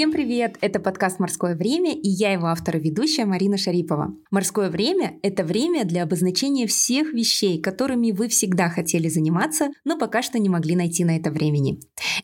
[0.00, 0.56] Всем привет!
[0.62, 4.14] Это подкаст «Морское время» и я его автор и ведущая Марина Шарипова.
[4.30, 10.22] «Морское время»— это время для обозначения всех вещей, которыми вы всегда хотели заниматься, но пока
[10.22, 11.80] что не могли найти на это времени.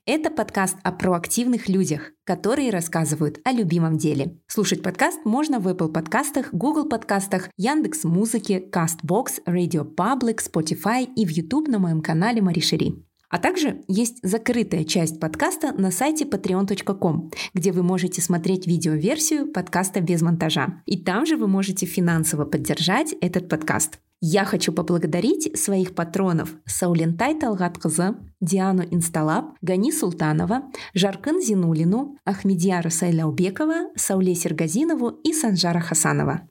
[0.07, 4.41] Это подкаст о проактивных людях, которые рассказывают о любимом деле.
[4.47, 11.27] Слушать подкаст можно в Apple подкастах, Google подкастах, Яндекс Музыке, Castbox, Radio Public, Spotify и
[11.27, 13.05] в YouTube на моем канале Мари Шари.
[13.37, 20.01] А также есть закрытая часть подкаста на сайте patreon.com, где вы можете смотреть видеоверсию подкаста
[20.01, 20.81] без монтажа.
[20.87, 23.99] И там же вы можете финансово поддержать этот подкаст.
[24.23, 30.63] Я хочу поблагодарить своих патронов Саулентай Талгаткызы, Диану Инсталаб, Гани Султанова,
[30.95, 36.49] Жаркын Зинулину, Ахмедьяра Сайляубекова, Сауле Сергазинову и Санжара Хасанова.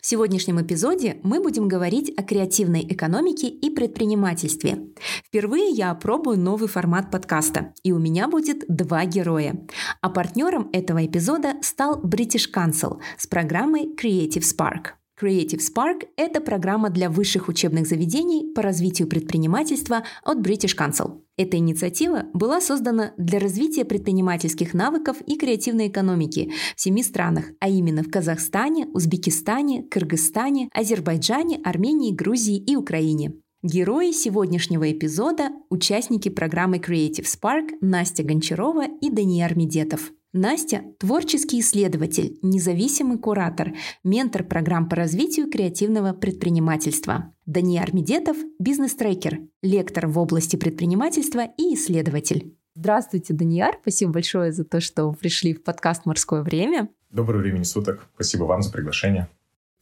[0.00, 4.88] В сегодняшнем эпизоде мы будем говорить о креативной экономике и предпринимательстве.
[5.26, 9.66] Впервые я опробую новый формат подкаста, и у меня будет два героя.
[10.00, 14.92] А партнером этого эпизода стал British Council с программой Creative Spark.
[15.20, 21.23] Creative Spark– это программа для высших учебных заведений по развитию предпринимательства от British Council.
[21.36, 27.68] Эта инициатива была создана для развития предпринимательских навыков и креативной экономики в семи странах, а
[27.68, 33.32] именно в Казахстане, Узбекистане, Кыргызстане, Азербайджане, Армении, Грузии и Украине.
[33.64, 40.12] Герои сегодняшнего эпизода– участники программы Creative Spark Настя Гончарова и Даниил Медетов.
[40.36, 47.32] Настя– творческий исследователь, независимый куратор, ментор программ по развитию креативного предпринимательства.
[47.46, 52.52] Даниил Медетов– бизнес-трекер, лектор в области предпринимательства и исследователь.
[52.74, 53.78] Здравствуйте, Даниар.
[53.82, 56.88] Спасибо большое за то, что пришли в подкаст «Морское время».
[57.10, 58.04] Доброго времени суток.
[58.16, 59.28] Спасибо вам за приглашение.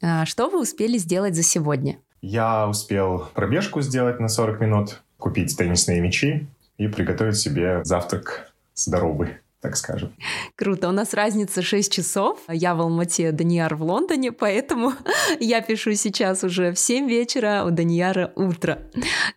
[0.03, 1.97] А что вы успели сделать за сегодня?
[2.21, 9.39] Я успел пробежку сделать на 40 минут, купить теннисные мячи и приготовить себе завтрак здоровый
[9.63, 10.13] так скажем.
[10.57, 10.89] Круто.
[10.89, 12.41] У нас разница 6 часов.
[12.49, 14.93] Я в Алмате, Данияр в Лондоне, поэтому
[15.41, 18.81] я пишу сейчас уже в 7 вечера, у Данияра утро.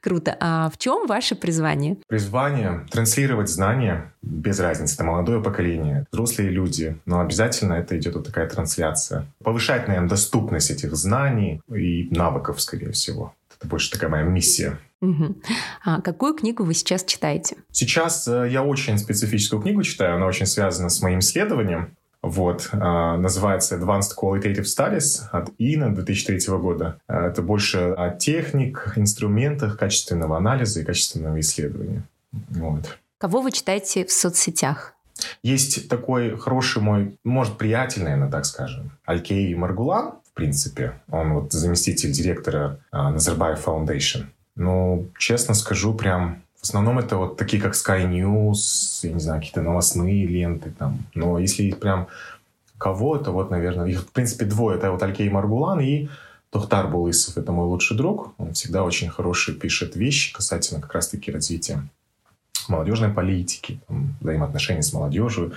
[0.02, 0.36] Круто.
[0.40, 1.97] А в чем ваше призвание?
[2.08, 4.96] Призвание— транслировать знания без разницы.
[4.96, 6.97] Это молодое поколение, взрослые люди.
[7.06, 9.28] Но обязательно это идет вот такая трансляция.
[9.44, 13.36] Повышать, наверное, доступность этих знаний и навыков, скорее всего.
[13.57, 14.80] Это больше такая моя миссия.
[15.06, 15.36] Угу.
[15.84, 17.58] А какую книгу вы сейчас читаете?
[17.72, 21.96] Сейчас э, я очень специфическую книгу читаю, она очень связана с моим исследованием.
[22.22, 26.98] Вот, э, называется Advanced Qualitative Studies от ИНА 2003 года.
[27.08, 32.04] Э, это больше о техник, инструментах качественного анализа и качественного исследования.
[32.50, 32.98] Вот.
[33.20, 34.94] Кого вы читаете в соцсетях?
[35.44, 41.00] Есть такой хороший мой, может, приятель, наверное, так скажем, Алькей Маргулан, в принципе.
[41.10, 44.26] Он вот заместитель директора Назарбаев Foundation.
[44.56, 49.40] Ну, честно скажу, прям в основном это вот такие, как Sky News, я не знаю,
[49.40, 51.06] какие-то новостные ленты там.
[51.14, 52.08] Но если прям
[52.78, 54.78] кого, то вот, наверное, их, в принципе, двое.
[54.78, 56.10] Это вот Алькей Маргулан и
[56.50, 57.38] Тохтар Булысов.
[57.38, 58.34] Это мой лучший друг.
[58.38, 61.84] Он всегда очень хорошие пишет вещи касательно как раз-таки развития
[62.68, 65.54] молодежной политики, там, взаимоотношений с молодежью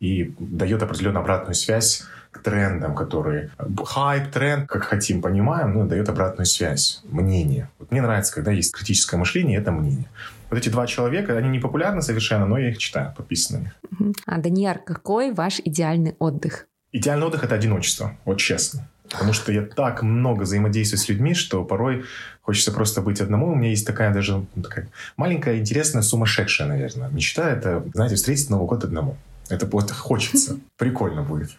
[0.00, 3.50] и дает определенную обратную связь к трендам, которые...
[3.84, 7.68] Хайп, тренд, как хотим, понимаем, но дает обратную связь, мнение.
[7.78, 10.08] Вот мне нравится, когда есть критическое мышление, это мнение.
[10.50, 14.16] Вот эти два человека, они не популярны совершенно, но я их читаю, подписан на них.
[14.26, 16.66] А, Даниэр, какой ваш идеальный отдых?
[16.90, 18.88] Идеальный отдых— это одиночество, вот честно.
[19.10, 22.04] Потому что я так много взаимодействую с людьми, что порой
[22.40, 23.52] хочется просто быть одному.
[23.52, 27.08] У меня есть такая даже ну, такая маленькая, интересная, сумасшедшая, наверное.
[27.10, 29.16] Мечта— это, знаете, встретить Новый год одному.
[29.48, 30.58] Это просто хочется.
[30.78, 31.50] Прикольно будет.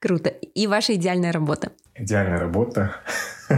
[0.00, 0.28] Круто.
[0.28, 1.72] И ваша идеальная работа?
[1.94, 2.96] Идеальная работа.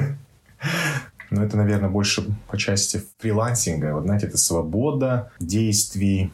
[1.32, 3.94] Ну, это, наверное, больше по части фрилансинга.
[3.94, 6.32] Вот, знаете, это свобода действий,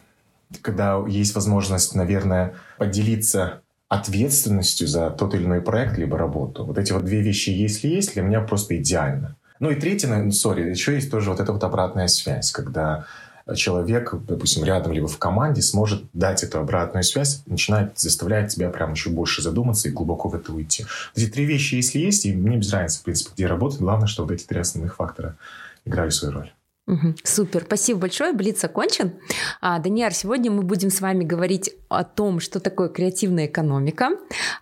[0.63, 6.65] когда есть возможность, наверное, поделиться ответственностью за тот или иной проект либо работу.
[6.65, 9.37] Вот эти вот две вещи, если есть, для меня просто идеально.
[9.61, 13.07] Ну и третье, ну, сори, еще есть тоже вот эта вот обратная связь, когда
[13.55, 18.93] человек, допустим, рядом либо в команде сможет дать эту обратную связь, начинает заставлять тебя прям
[18.93, 20.85] еще больше задуматься и глубоко в это уйти.
[21.15, 24.25] Эти три вещи, если есть, и мне без разницы, в принципе, где работать, главное, что
[24.25, 25.37] вот эти три основных фактора
[25.85, 26.53] играли свою роль.
[26.87, 29.15] Угу, супер, спасибо большое, Блиц окончен.
[29.61, 34.11] А, Даниар, сегодня мы будем с вами говорить о том, что такое креативная экономика,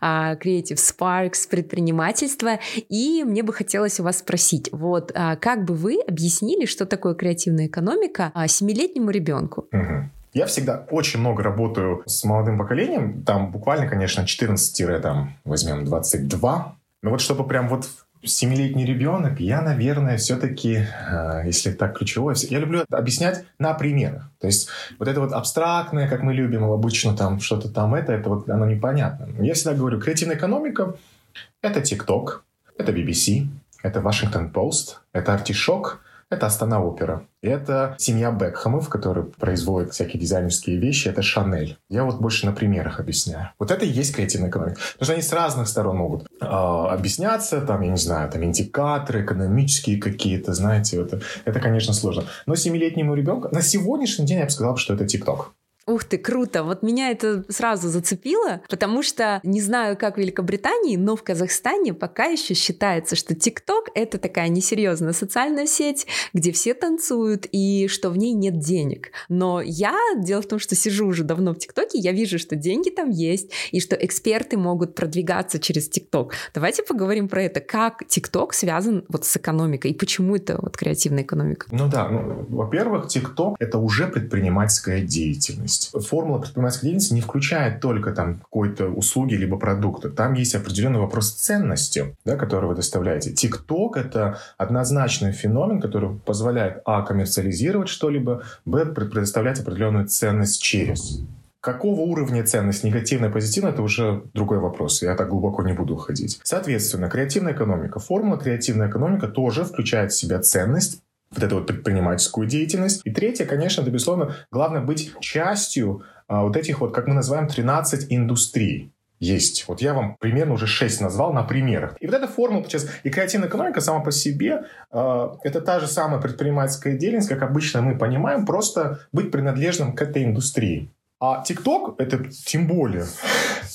[0.00, 5.74] а, Creative Sparks, предпринимательство, и мне бы хотелось у вас спросить, вот а, как бы
[5.74, 9.66] вы объяснили, что такое креативная экономика а, семилетнему ребенку?
[9.72, 10.10] Угу.
[10.32, 16.76] Я всегда очень много работаю с молодым поколением, там буквально, конечно, 14 там возьмем 22,
[17.02, 17.86] но вот чтобы прям вот
[18.26, 24.30] семилетний ребенок, я, наверное, все-таки, э, если так ключевое, я люблю объяснять на примерах.
[24.40, 24.68] То есть
[24.98, 28.66] вот это вот абстрактное, как мы любим обычно там что-то там это, это вот оно
[28.66, 29.28] непонятно.
[29.42, 30.96] Я всегда говорю, креативная экономика—
[31.62, 32.40] это TikTok,
[32.78, 33.46] это BBC,
[33.82, 36.00] это Washington Post, это Артишок,
[36.34, 37.26] это Астана Опера.
[37.42, 41.08] Это семья Бекхэмов, которые производят всякие дизайнерские вещи.
[41.08, 41.78] Это Шанель.
[41.88, 43.50] Я вот больше на примерах объясняю.
[43.58, 44.80] Вот это и есть креативная экономика.
[44.92, 47.60] Потому что они с разных сторон могут э, объясняться.
[47.60, 51.00] Там, я не знаю, там индикаторы экономические какие-то, знаете.
[51.00, 52.24] Это, это, конечно, сложно.
[52.46, 55.54] Но семилетнему ребенку на сегодняшний день я бы сказал, что это ТикТок.
[55.86, 56.62] Ух ты, круто!
[56.62, 61.92] Вот меня это сразу зацепило, потому что не знаю, как в Великобритании, но в Казахстане
[61.92, 68.08] пока еще считается, что ТикТок— это такая несерьезная социальная сеть, где все танцуют и что
[68.08, 69.10] в ней нет денег.
[69.28, 72.88] Но я, дело в том, что сижу уже давно в ТикТоке, я вижу, что деньги
[72.88, 76.32] там есть, и что эксперты могут продвигаться через ТикТок.
[76.54, 77.60] Давайте поговорим про это.
[77.60, 81.66] Как ТикТок связан вот с экономикой, и почему это вот креативная экономика?
[81.70, 86.08] Ну да, ну, во-первых, ТикТок— это уже предпринимательская деятельность деятельность.
[86.08, 90.10] Формула предпринимательской деятельности не включает только там какой-то услуги либо продукта.
[90.10, 93.32] Там есть определенный вопрос ценности, да, который вы доставляете.
[93.32, 101.20] ТикТок— это однозначный феномен, который позволяет, а, коммерциализировать что-либо, б, предоставлять определенную ценность через.
[101.60, 105.00] Какого уровня ценность, негативная, позитивная, это уже другой вопрос.
[105.00, 106.38] Я так глубоко не буду уходить.
[106.42, 108.00] Соответственно, креативная экономика.
[108.00, 111.00] Формула креативная экономика тоже включает в себя ценность,
[111.34, 113.00] вот эту вот предпринимательскую деятельность.
[113.04, 117.48] И третье, конечно, это, безусловно, главное быть частью а, вот этих вот, как мы называем,
[117.48, 119.64] 13 индустрий есть.
[119.68, 121.96] Вот я вам примерно уже 6 назвал на примерах.
[122.00, 125.86] И вот эта формула сейчас, и креативная экономика сама по себе, э, это та же
[125.86, 130.90] самая предпринимательская деятельность, как обычно мы понимаем, просто быть принадлежным к этой индустрии.
[131.24, 133.06] А TikTok это тем более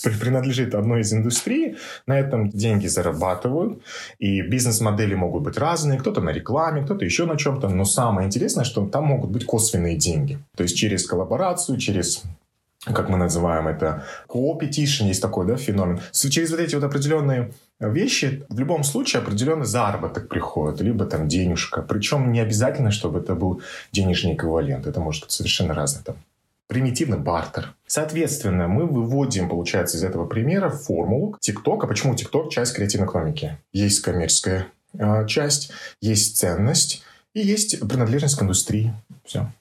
[0.04, 3.81] принадлежит одной из индустрий, на этом деньги зарабатывают,
[4.19, 8.66] и бизнес-модели могут быть разные, кто-то на рекламе, кто-то еще на чем-то, но самое интересное,
[8.66, 10.38] что там могут быть косвенные деньги.
[10.56, 12.24] То есть через коллаборацию, через
[12.86, 16.00] как мы называем это, co-petition, есть такой да, феномен.
[16.13, 21.81] Через вот эти вот определенные вещи в любом случае определенный заработок приходит, либо там денежка.
[21.81, 23.62] Причем не обязательно, чтобы это был
[23.92, 24.88] денежный эквивалент.
[24.88, 26.04] Это может быть совершенно разное.
[26.04, 26.16] Там
[26.69, 27.74] примитивный бартер.
[27.88, 31.88] Соответственно, мы выводим, получается, из этого примера формулу ТикТока.
[31.88, 33.57] Почему ТикТок– часть креативной экономики?
[33.74, 38.94] Есть коммерческая э, часть, есть ценность и есть принадлежность к индустрии.
[39.25, 39.51] Все.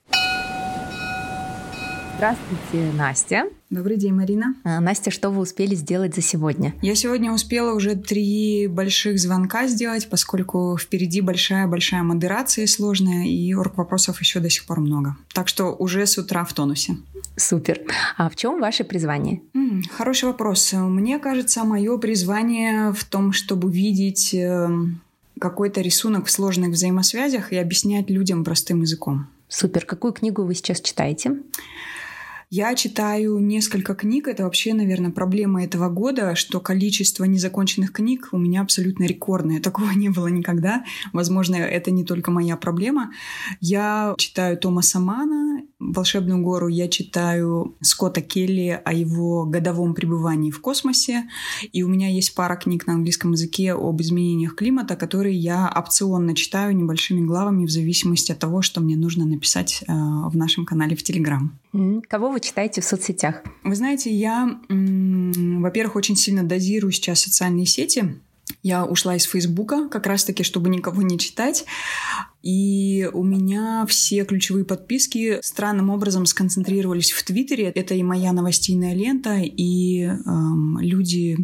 [2.19, 3.45] Здравствуйте, Настя.
[3.71, 4.57] Добрый день, Марина.
[4.65, 6.75] А, Настя, что вы успели сделать за сегодня?
[6.83, 13.77] Я сегодня успела уже три больших звонка сделать, поскольку впереди большая-большая модерация сложная, и орг
[13.77, 15.17] вопросов еще до сих пор много.
[15.33, 16.97] Так что уже с утра в тонусе.
[17.37, 17.83] Супер.
[18.17, 19.41] А в чем ваше призвание?
[19.55, 20.73] М-м, хороший вопрос.
[20.73, 25.01] Мне кажется, мое призвание в том, чтобы видеть эм,
[25.39, 29.29] какой-то рисунок в сложных взаимосвязях и объяснять людям простым языком.
[29.47, 29.85] Супер.
[29.85, 31.37] Какую книгу вы сейчас читаете?
[32.51, 34.27] Я читаю несколько книг.
[34.27, 39.61] Это вообще, наверное, проблема этого года, что количество незаконченных книг у меня абсолютно рекордное.
[39.69, 40.85] Такого не было никогда.
[41.13, 43.13] Возможно, это не только моя проблема.
[43.61, 50.61] Я читаю Томаса Мана «Волшебную гору» я читаю Скотта Келли о его годовом пребывании в
[50.61, 51.29] космосе.
[51.73, 56.35] И у меня есть пара книг на английском языке об изменениях климата, которые я опционно
[56.35, 60.97] читаю небольшими главами в зависимости от того, что мне нужно написать э, в нашем канале
[60.97, 61.57] в Телеграм.
[62.09, 63.43] Кого вы читаете в соцсетях?
[63.65, 68.17] Вы знаете, я, во-первых, очень сильно дозирую сейчас социальные сети.
[68.69, 71.65] Я ушла из Фейсбука как раз-таки, чтобы никого не читать.
[72.43, 77.65] И у меня все ключевые подписки странным образом сконцентрировались в Твиттере.
[77.65, 81.37] Это и моя новостейная лента, и эм, люди,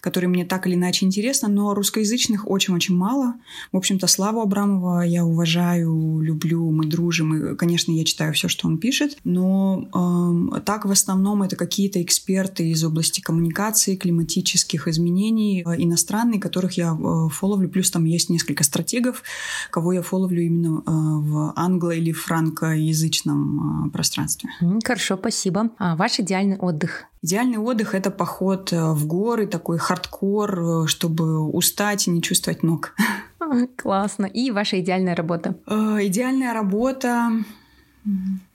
[0.00, 3.34] которые мне так или иначе интересны, но русскоязычных очень-очень мало.
[3.72, 8.68] В общем-то, Славу Абрамова я уважаю, люблю, мы дружим, и, конечно, я читаю все, что
[8.68, 15.64] он пишет, но эм, так в основном это какие-то эксперты из области коммуникации, климатических изменений,
[15.66, 19.22] э, иностранные, которых я э, фоловлю, плюс там есть несколько стратегов,
[19.70, 24.50] кого я фоловлю ловлю именно э, в англо- или франкоязычном э, пространстве.
[24.84, 25.70] Хорошо, спасибо.
[25.78, 27.04] А ваш идеальный отдых?
[27.22, 32.94] Идеальный отдых— это поход в горы, такой хардкор, чтобы устать и не чувствовать ног.
[33.76, 34.26] Классно.
[34.26, 35.54] И ваша идеальная работа?
[35.66, 37.30] Идеальная работа...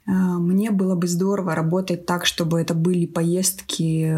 [0.05, 4.11] Мне было бы здорово работать так, чтобы это были поездки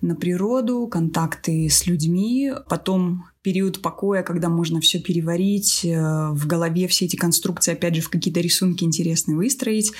[0.00, 6.88] на природу, контакты с людьми, потом период покоя, когда можно все переварить, э, в голове
[6.88, 9.92] все эти конструкции, опять же, в какие-то рисунки интересные выстроить,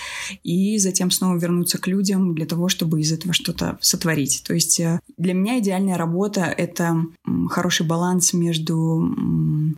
[0.43, 4.43] и затем снова вернуться к людям для того, чтобы из этого что-то сотворить.
[4.47, 7.05] То есть э, для меня идеальная работа— это
[7.49, 9.15] хороший баланс между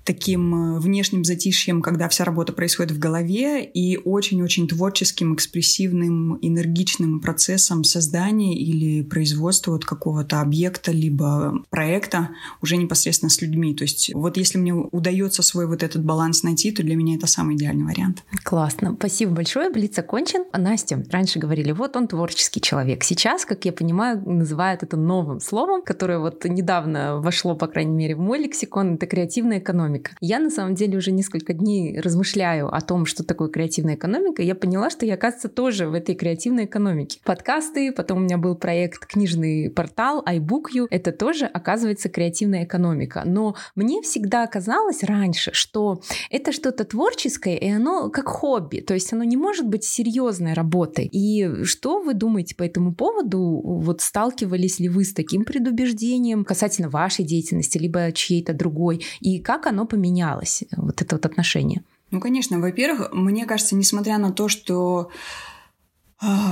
[0.05, 7.21] таким э, внешним затишьем, когда вся работа происходит в голове, и очень-очень творческим, экспрессивным, энергичным
[7.21, 12.31] процессом создания или производства вот какого-то объекта либо проекта
[12.63, 13.50] уже непосредственно с людьми.
[13.75, 17.27] То есть вот если мне удается свой вот этот баланс найти, то для меня это
[17.27, 18.23] самый идеальный вариант.
[18.45, 18.95] Классно.
[18.99, 19.71] Спасибо большое.
[19.71, 20.45] Блиц окончен.
[20.57, 23.05] Настя, раньше говорили, вот он творческий человек.
[23.05, 28.17] Сейчас, как я понимаю, называют это новым словом, которое вот недавно вошло, по крайней мере,
[28.17, 28.95] в мой лексикон.
[28.95, 30.13] Это креативная экономика.
[30.21, 34.43] Я на самом деле уже несколько дней размышляю о том, что такое креативная экономика.
[34.43, 37.21] И я поняла, что я, оказывается, тоже в этой креативной экономике.
[37.25, 40.87] Подкасты, потом у меня был проект книжный портал iBookU.
[40.91, 43.23] Это тоже, оказывается, креативная экономика.
[43.25, 43.40] Но
[43.75, 49.25] мне всегда казалось раньше, что это что-то творческое, и оно как хобби, то есть оно
[49.25, 51.09] не может быть серьезной работой.
[51.11, 53.41] И что вы думаете по этому поводу?
[53.65, 59.05] Вот сталкивались ли вы с таким предубеждением касательно вашей деятельности, либо чьей-то другой?
[59.21, 61.83] И как оно поменялось, вот это вот отношение?
[62.11, 65.11] Ну, конечно, во-первых, мне кажется, несмотря на то, что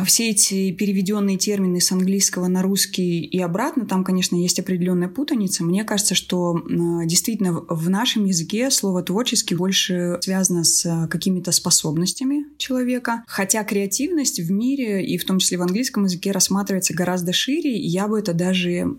[0.07, 5.63] все эти переведенные термины с английского на русский и обратно, там, конечно, есть определенная путаница.
[5.63, 6.63] Мне кажется, что
[7.05, 13.25] действительно в нашем языке слово творческий больше связано с какими-то способностями человека.
[13.27, 17.77] Хотя креативность в мире и в том числе в английском языке рассматривается гораздо шире.
[17.77, 18.97] Я бы это даже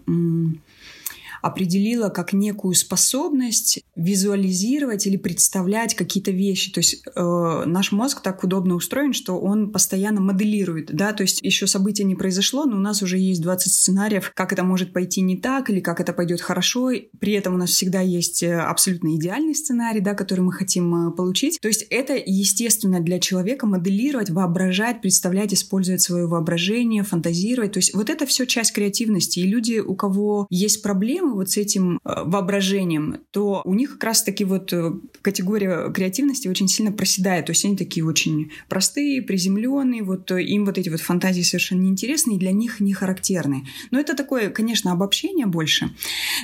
[1.41, 6.71] определила как некую способность визуализировать или представлять какие-то вещи.
[6.71, 11.41] То есть э, наш мозг так удобно устроен, что он постоянно моделирует, да, то есть
[11.41, 15.21] еще событие не произошло, но у нас уже есть 20 сценариев, как это может пойти
[15.21, 16.91] не так или как это пойдет хорошо.
[17.19, 21.11] При этом у нас всегда есть э, абсолютно идеальный сценарий, да, который мы хотим э,
[21.11, 21.59] получить.
[21.61, 27.73] То есть это естественно для человека моделировать, воображать, представлять, использовать свое воображение, фантазировать.
[27.73, 29.39] То есть вот это все часть креативности.
[29.39, 33.93] И люди, у кого есть проблемы, проблемы вот с этим э, воображением, то у них
[33.93, 37.45] как раз-таки вот э, категория креативности очень сильно проседает.
[37.45, 41.81] То есть они такие очень простые, приземленные, вот э, им вот эти вот фантазии совершенно
[41.81, 43.65] неинтересны и для них не характерны.
[43.91, 45.89] Но это такое, конечно, обобщение больше.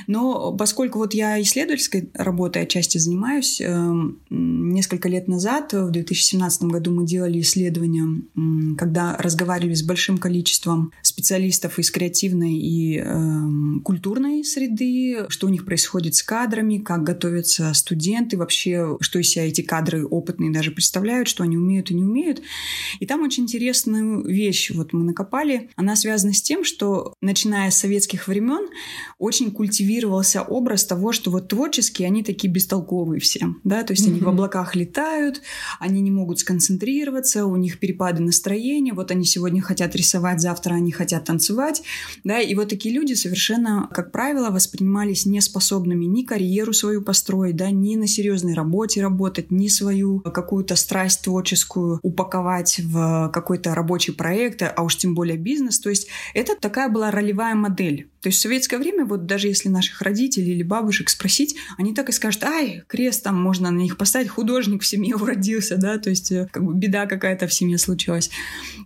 [0.06, 3.62] Но поскольку вот я исследовательской работой отчасти занимаюсь,
[4.30, 8.22] несколько лет назад, в 2017 году мы делали исследования,
[8.76, 13.02] когда разговаривали с большим количеством специалистов из креативной и
[13.84, 19.30] культурной среды, среды, что у них происходит с кадрами, как готовятся студенты, вообще, что из
[19.30, 22.42] себя эти кадры опытные даже представляют, что они умеют и не умеют.
[23.00, 25.70] И там очень интересную вещь вот мы накопали.
[25.76, 28.68] Она связана с тем, что начиная с советских времен
[29.18, 34.10] очень культивировался образ того, что вот творческие, они такие бестолковые все, да, то есть mm-hmm.
[34.10, 35.42] они в облаках летают,
[35.80, 40.92] они не могут сконцентрироваться, у них перепады настроения, вот они сегодня хотят рисовать, завтра они
[40.92, 41.82] хотят танцевать,
[42.24, 47.70] да, и вот такие люди совершенно, как правило, воспринимались неспособными ни карьеру свою построить, да,
[47.70, 54.62] ни на серьезной работе работать, ни свою какую-то страсть творческую упаковать в какой-то рабочий проект,
[54.62, 55.78] а уж тем более бизнес.
[55.78, 58.10] То есть это такая была ролевая модель.
[58.26, 62.08] То есть в советское время, вот даже если наших родителей или бабушек спросить, они так
[62.08, 66.10] и скажут, ай, крест там можно на них поставить, художник в семье уродился, да, то
[66.10, 68.32] есть э, как бы беда какая-то в семье случилась.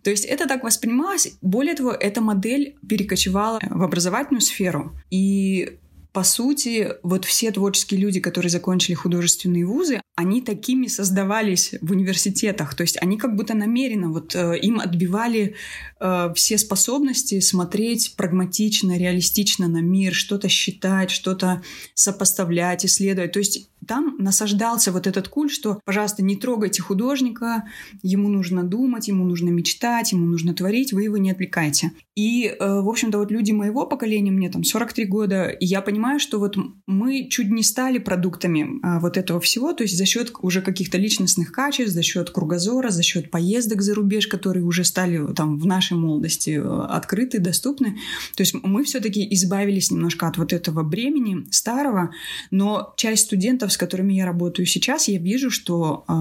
[0.04, 1.38] То есть это так воспринималось.
[1.40, 4.92] Более того, эта модель перекочевала в образовательную сферу.
[5.09, 5.78] И
[6.12, 12.75] по сути, вот все творческие люди, которые закончили художественные вузы, они такими создавались в университетах.
[12.75, 15.55] То есть они как будто намеренно вот э, им отбивали
[16.00, 21.62] э, все способности смотреть прагматично, реалистично на мир, что-то считать, что-то
[21.95, 23.33] сопоставлять, исследовать.
[23.33, 27.65] То есть там насаждался вот этот культ, что, пожалуйста, не трогайте художника,
[28.03, 31.93] ему нужно думать, ему нужно мечтать, ему нужно творить, вы его не отвлекайте.
[32.15, 36.21] И, э, в общем-то, вот люди моего поколения, мне там 43 года, и я понимаю,
[36.21, 36.57] что вот
[36.87, 40.99] мы чуть не стали продуктами а, вот этого всего, то есть за счет уже каких-то
[40.99, 45.67] личностных качеств, за счет кругозора, за счет поездок за рубеж, которые уже стали там в
[45.67, 47.97] нашей молодости э, открыты, доступны.
[48.37, 52.11] То есть мы все-таки избавились немножко от вот этого бремени старого,
[52.51, 56.12] но часть студентов, с которыми я работаю сейчас, я вижу, что э,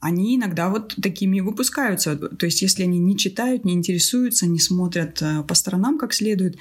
[0.00, 2.16] они иногда вот такими выпускаются.
[2.16, 6.56] То есть если они не читают, не интересуются, не смотрят э, по сторонам как следует,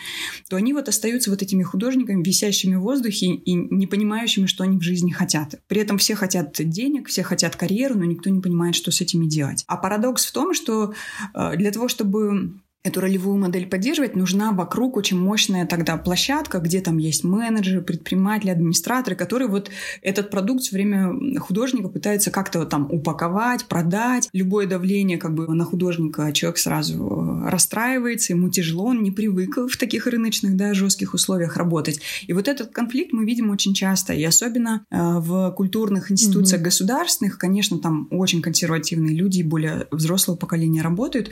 [0.50, 4.78] то они вот остаются вот этими художниками, висящими в воздухе и не понимающими, что они
[4.78, 5.62] в жизни хотят.
[5.68, 9.26] При этом все хотят денег, все хотят карьеру, но никто не понимает, что с этими
[9.26, 9.64] делать.
[9.68, 10.94] А парадокс в том, что
[11.34, 16.82] э, для того, чтобы эту ролевую модель поддерживать, нужна вокруг очень мощная тогда площадка, где
[16.82, 19.72] там есть менеджеры, предприниматели, администраторы, которые вот
[20.02, 24.28] этот продукт все время художника пытаются как-то там упаковать, продать.
[24.34, 29.58] Любое давление как бы на художника человек сразу э, расстраивается, ему тяжело, он не привык
[29.58, 32.02] в таких рыночных, да, жестких условиях работать.
[32.28, 36.66] И вот этот конфликт мы видим очень часто, и особенно э, в культурных институциях mm-hmm.
[36.66, 41.32] государственных, конечно, там очень консервативные люди, более взрослого поколения работают,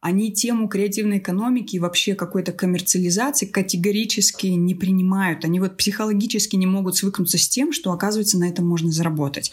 [0.00, 5.44] они тему креативной экономики и вообще какой-то коммерциализации категорически не принимают.
[5.44, 9.50] Они вот психологически не могут свыкнуться с тем, что, оказывается, на этом можно заработать.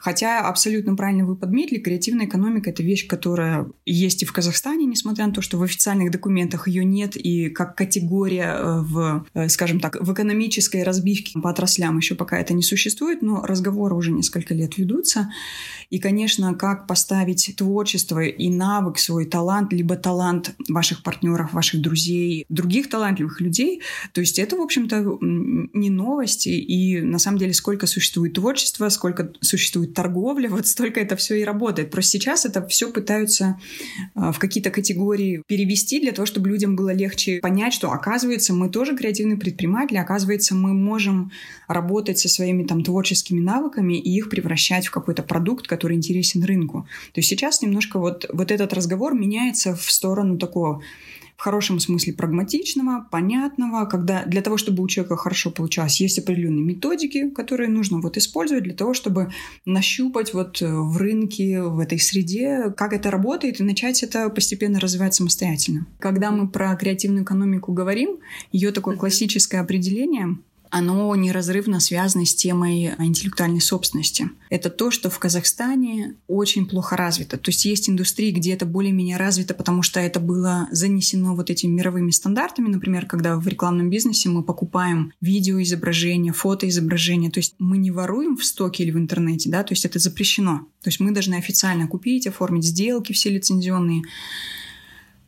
[0.00, 5.26] Хотя абсолютно правильно вы подметили, креативная экономика— это вещь, которая есть и в Казахстане, несмотря
[5.26, 9.80] на то, что в официальных документах ее нет, и как категория э, в, э, скажем
[9.80, 14.54] так, в экономической разбивке по отраслям еще пока это не существует, но разговоры уже несколько
[14.54, 15.28] лет ведутся.
[15.90, 22.46] И, конечно, как поставить творчество и навык, свой талант, либо талант ваших партнеров, ваших друзей,
[22.48, 23.82] других талантливых людей,
[24.12, 26.48] то есть это, в общем-то, не новости.
[26.48, 31.44] И на самом деле, сколько существует творчества, сколько существует торговля, вот столько это все и
[31.44, 31.90] работает.
[31.90, 33.58] Просто сейчас это все пытаются
[34.14, 38.68] а, в какие-то категории перевести для того, чтобы людям было легче понять, что, оказывается, мы
[38.68, 41.30] тоже креативные предприниматели, оказывается, мы можем
[41.66, 46.88] работать со своими там творческими навыками и их превращать в какой-то продукт, который интересен рынку.
[47.12, 50.57] То есть сейчас немножко вот, вот этот разговор меняется в сторону такого
[51.38, 56.64] в хорошем смысле прагматичного, понятного, когда для того, чтобы у человека хорошо получалось, есть определенные
[56.64, 59.30] методики, которые нужно вот использовать для того, чтобы
[59.64, 64.80] нащупать вот э, в рынке, в этой среде, как это работает, и начать это постепенно
[64.80, 65.86] развивать самостоятельно.
[66.00, 68.18] Когда мы про креативную экономику говорим,
[68.50, 70.38] ее такое классическое определение
[70.70, 74.30] оно неразрывно связано с темой интеллектуальной собственности.
[74.50, 77.36] Это то, что в Казахстане очень плохо развито.
[77.36, 81.72] То есть есть индустрии, где это более-менее развито, потому что это было занесено вот этими
[81.72, 82.68] мировыми стандартами.
[82.68, 87.30] Например, когда в рекламном бизнесе мы покупаем видеоизображения, фотоизображения.
[87.30, 90.66] То есть мы не воруем в стоке или в интернете, да, то есть это запрещено.
[90.82, 94.02] То есть мы должны официально купить, оформить сделки все лицензионные.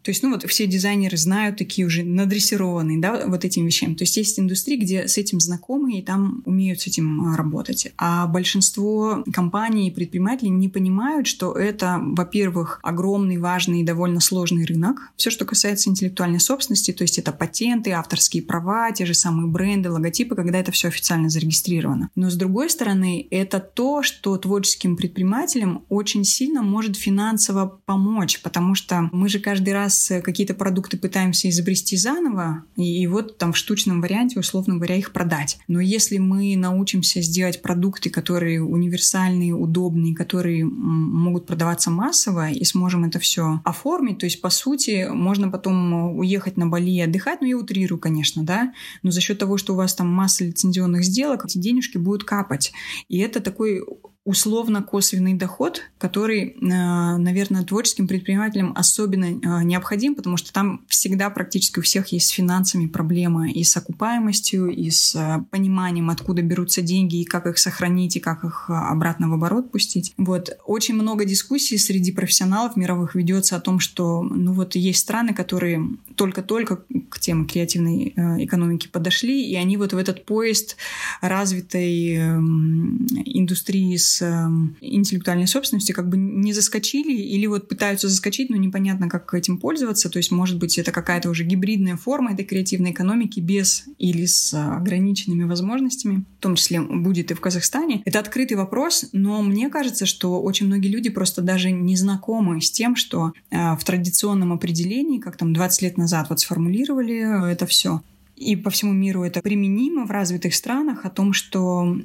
[0.03, 3.95] То есть, ну вот все дизайнеры знают такие уже надрессированные, да, вот этим вещам.
[3.95, 7.93] То есть есть индустрии, где с этим знакомы и там умеют с этим а, работать.
[7.97, 14.65] А большинство компаний и предпринимателей не понимают, что это, во-первых, огромный, важный и довольно сложный
[14.65, 15.13] рынок.
[15.17, 19.91] Все, что касается интеллектуальной собственности, то есть это патенты, авторские права, те же самые бренды,
[19.91, 22.11] логотипы, когда это все официально зарегистрировано.
[22.15, 28.75] Но с другой стороны, это то, что творческим предпринимателям очень сильно может финансово помочь, потому
[28.75, 33.57] что мы же каждый раз раз какие-то продукты пытаемся изобрести заново, и, вот там в
[33.57, 35.59] штучном варианте, условно говоря, их продать.
[35.69, 43.05] Но если мы научимся сделать продукты, которые универсальные, удобные, которые могут продаваться массово, и сможем
[43.05, 47.47] это все оформить, то есть, по сути, можно потом уехать на Бали и отдыхать, ну,
[47.47, 51.45] я утрирую, конечно, да, но за счет того, что у вас там масса лицензионных сделок,
[51.45, 52.73] эти денежки будут капать.
[53.09, 53.83] И это такой
[54.31, 61.81] условно-косвенный доход, который, э, наверное, творческим предпринимателям особенно э, необходим, потому что там всегда практически
[61.81, 66.81] у всех есть с финансами проблемы и с окупаемостью, и с э, пониманием, откуда берутся
[66.81, 70.15] деньги, и как их сохранить, и как их обратно в оборот пустить.
[70.17, 70.57] Вот.
[70.65, 75.89] Очень много дискуссий среди профессионалов мировых ведется о том, что ну вот есть страны, которые
[76.15, 80.77] только-только к теме креативной экономики подошли, и они вот в этот поезд
[81.21, 88.09] развитой эм, индустрии с с эм, интеллектуальной собственностью как бы не заскочили или вот пытаются
[88.09, 90.11] заскочить, но непонятно, как этим пользоваться.
[90.11, 94.53] То есть, может быть, это какая-то уже гибридная форма этой креативной экономики без или с
[94.55, 98.03] ограниченными возможностями, в том числе будет и в Казахстане.
[98.05, 102.71] Это открытый вопрос, но мне кажется, что очень многие люди просто даже не знакомы с
[102.71, 108.03] тем, что э, в традиционном определении, как там 20 лет назад вот сформулировали это все,
[108.37, 111.97] и по всему миру это применимо в развитых странах, о том, что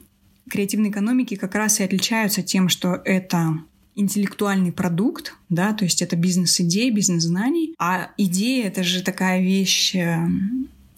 [0.49, 3.59] креативные экономики как раз и отличаются тем, что это
[3.95, 10.27] интеллектуальный продукт, да, то есть это бизнес-идеи, бизнес-знаний, а идея— это же такая вещь э,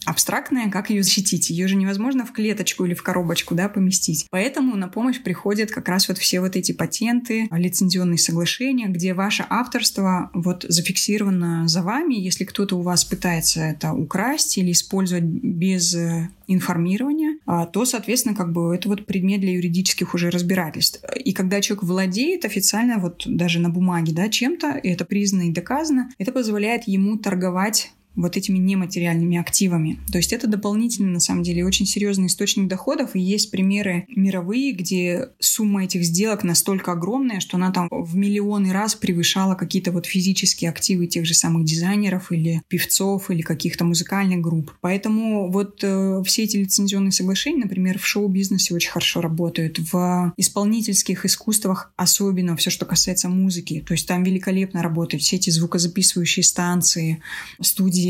[0.08, 1.50] абстрактная, как ее защитить.
[1.50, 4.26] Ее же невозможно в клеточку или в коробочку да, поместить.
[4.32, 9.46] Поэтому на помощь приходят как раз вот все вот эти патенты, лицензионные соглашения, где ваше
[9.50, 12.16] авторство вот зафиксировано за вами.
[12.16, 18.36] Если кто-то у вас пытается это украсть или использовать без э, информирования, а, то, соответственно,
[18.36, 21.04] как бы это вот предмет для юридических уже разбирательств.
[21.24, 25.52] И когда человек владеет официально вот даже на бумаге да, чем-то, и это признано и
[25.52, 30.00] доказано, это позволяет ему торговать вот этими нематериальными активами.
[30.12, 33.16] То есть это дополнительный, на самом деле, очень серьезный источник доходов.
[33.16, 38.74] И есть примеры мировые, где сумма этих сделок настолько огромная, что она там в миллионы
[38.74, 44.42] раз превышала какие-то вот физические активы тех же самых дизайнеров или певцов или каких-то музыкальных
[44.42, 44.74] групп.
[44.82, 51.26] Поэтому вот э, все эти лицензионные соглашения, например, в шоу-бизнесе очень хорошо работают, в исполнительских
[51.26, 53.84] искусствах особенно все, что касается музыки.
[53.88, 57.22] То есть там великолепно работают все эти звукозаписывающие станции,
[57.62, 58.07] студии,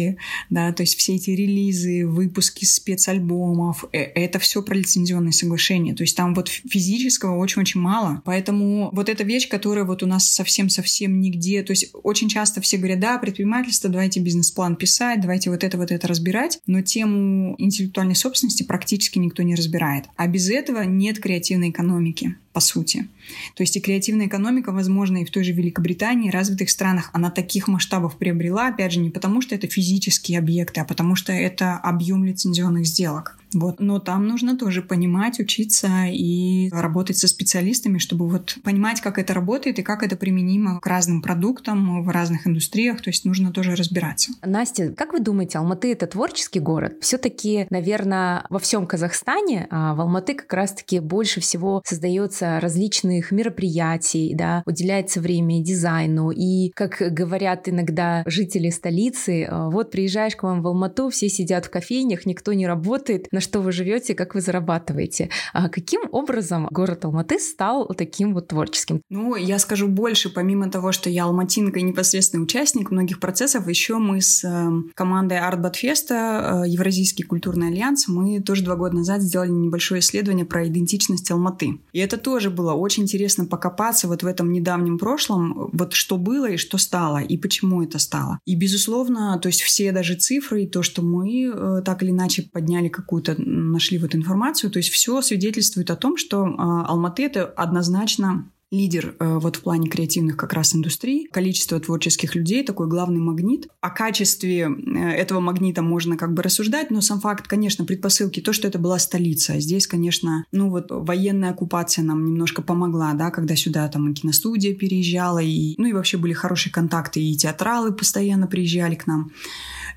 [0.49, 5.93] да, то есть все эти релизы, выпуски спецальбомов, э, это все про лицензионные соглашения.
[5.93, 8.21] То есть там вот физического очень-очень мало.
[8.25, 12.77] Поэтому вот эта вещь, которая вот у нас совсем-совсем нигде, то есть очень часто все
[12.77, 18.15] говорят, да, предпринимательство, давайте бизнес-план писать, давайте вот это, вот это разбирать, но тему интеллектуальной
[18.15, 20.05] собственности практически никто не разбирает.
[20.15, 23.07] А без этого нет креативной экономики по сути.
[23.53, 27.67] То есть и креативная экономика, возможно, и в той же Великобритании, развитых странах, она таких
[27.67, 32.25] масштабов приобрела, опять же, не потому что это физические объекты, а потому что это объем
[32.25, 33.37] лицензионных сделок.
[33.53, 33.79] Вот.
[33.79, 39.33] Но там нужно тоже понимать, учиться и работать со специалистами, чтобы вот понимать, как это
[39.33, 43.01] работает и как это применимо к разным продуктам в разных индустриях.
[43.01, 44.31] То есть нужно тоже разбираться.
[44.43, 46.97] Настя, как вы думаете, Алматы— это творческий город?
[47.01, 53.31] все таки наверное, во всем Казахстане а в Алматы как раз-таки больше всего создается различных
[53.31, 56.31] мероприятий, да, уделяется время дизайну.
[56.31, 61.65] И, как говорят иногда жители столицы, а, вот приезжаешь к вам в Алмату, все сидят
[61.65, 65.29] в кофейнях, никто не работает, на что вы живете, как вы зарабатываете.
[65.53, 69.01] А каким образом город Алматы стал таким вот творческим?
[69.11, 73.97] Ну, я скажу больше, помимо того, что я алматинка и непосредственный участник многих процессов, еще
[73.97, 79.51] мы с э, командой Артбатфеста, э, Евразийский культурный альянс, мы тоже два года назад сделали
[79.51, 81.79] небольшое исследование про идентичность Алматы.
[81.93, 86.49] И это тоже было очень интересно покопаться вот в этом недавнем прошлом, вот что было
[86.49, 88.39] и что стало, и почему это стало.
[88.45, 92.41] И, безусловно, то есть все даже цифры, и то, что мы э, так или иначе
[92.51, 94.71] подняли какую-то какую-то нашли вот информацию.
[94.71, 99.61] То есть все свидетельствует о том, что а, Алматы это однозначно лидер э, вот в
[99.61, 103.69] плане креативных как раз индустрий, количество творческих людей, такой главный магнит.
[103.79, 108.51] О качестве э, этого магнита можно как бы рассуждать, но сам факт, конечно, предпосылки, то,
[108.51, 109.57] что это была столица.
[109.61, 114.75] Здесь, конечно, ну вот военная оккупация нам немножко помогла, да, когда сюда там и киностудия
[114.75, 119.31] переезжала, и, ну и вообще были хорошие контакты, и театралы постоянно приезжали к нам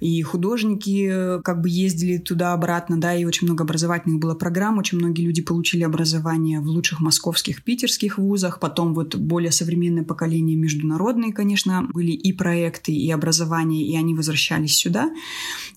[0.00, 4.98] и художники э, как бы ездили туда-обратно, да, и очень много образовательных было программ, очень
[4.98, 11.32] многие люди получили образование в лучших московских, питерских вузах, потом вот более современное поколение международные,
[11.32, 15.10] конечно, были и проекты, и образование, и они возвращались сюда.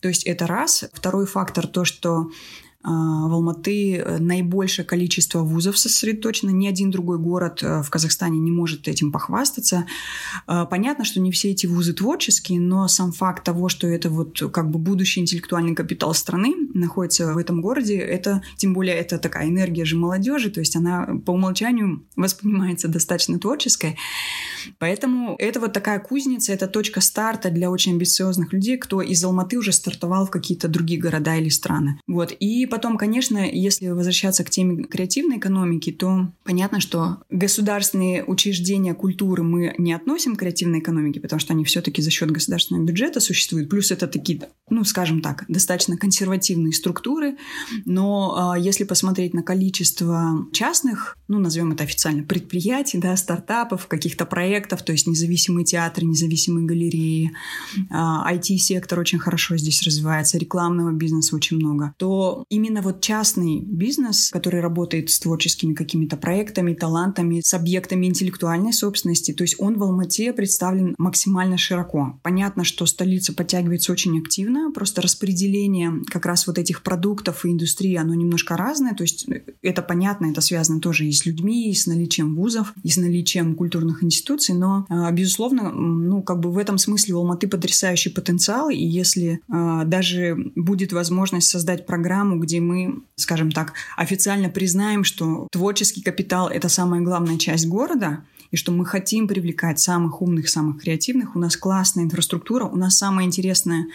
[0.01, 0.85] То есть это раз.
[0.93, 2.29] Второй фактор то, что
[2.89, 6.49] в Алматы э, наибольшее количество вузов сосредоточено.
[6.49, 9.85] Ни один другой город э, в Казахстане не может этим похвастаться.
[10.47, 14.41] А, понятно, что не все эти вузы творческие, но сам факт того, что это вот
[14.51, 19.47] как бы будущий интеллектуальный капитал страны находится в этом городе, это тем более это такая
[19.47, 23.97] энергия же молодежи, то есть она по умолчанию воспринимается достаточно творческой.
[24.79, 29.57] Поэтому это вот такая кузница, это точка старта для очень амбициозных людей, кто из Алматы
[29.57, 31.99] уже стартовал в какие-то другие города или страны.
[32.07, 32.33] Вот.
[32.39, 39.43] И потом, конечно, если возвращаться к теме креативной экономики, то понятно, что государственные учреждения культуры
[39.43, 43.69] мы не относим к креативной экономике, потому что они все-таки за счет государственного бюджета существуют.
[43.69, 47.37] Плюс это такие, ну, скажем так, достаточно консервативные структуры.
[47.85, 54.25] Но э, если посмотреть на количество частных, ну, назовем это официально, предприятий, да, стартапов, каких-то
[54.25, 57.33] проектов, то есть независимые театры, независимые галереи,
[57.77, 63.59] э, IT-сектор очень хорошо здесь развивается, рекламного бизнеса очень много, то именно именно вот частный
[63.59, 69.77] бизнес, который работает с творческими какими-то проектами, талантами, с объектами интеллектуальной собственности, то есть он
[69.77, 72.19] в Алмате представлен максимально широко.
[72.23, 77.95] Понятно, что столица подтягивается очень активно, просто распределение как раз вот этих продуктов и индустрии,
[77.95, 79.27] оно немножко разное, то есть
[79.61, 83.55] это понятно, это связано тоже и с людьми, и с наличием вузов, и с наличием
[83.55, 88.69] культурных институций, но, а, безусловно, ну, как бы в этом смысле у Алматы потрясающий потенциал,
[88.69, 95.03] и если а, даже будет возможность создать программу, где где мы, скажем так, официально признаем,
[95.03, 100.47] что творческий капитал— это самая главная часть города, и что мы хотим привлекать самых умных,
[100.47, 101.35] самых креативных.
[101.35, 103.87] У нас классная инфраструктура, у нас самое интересное,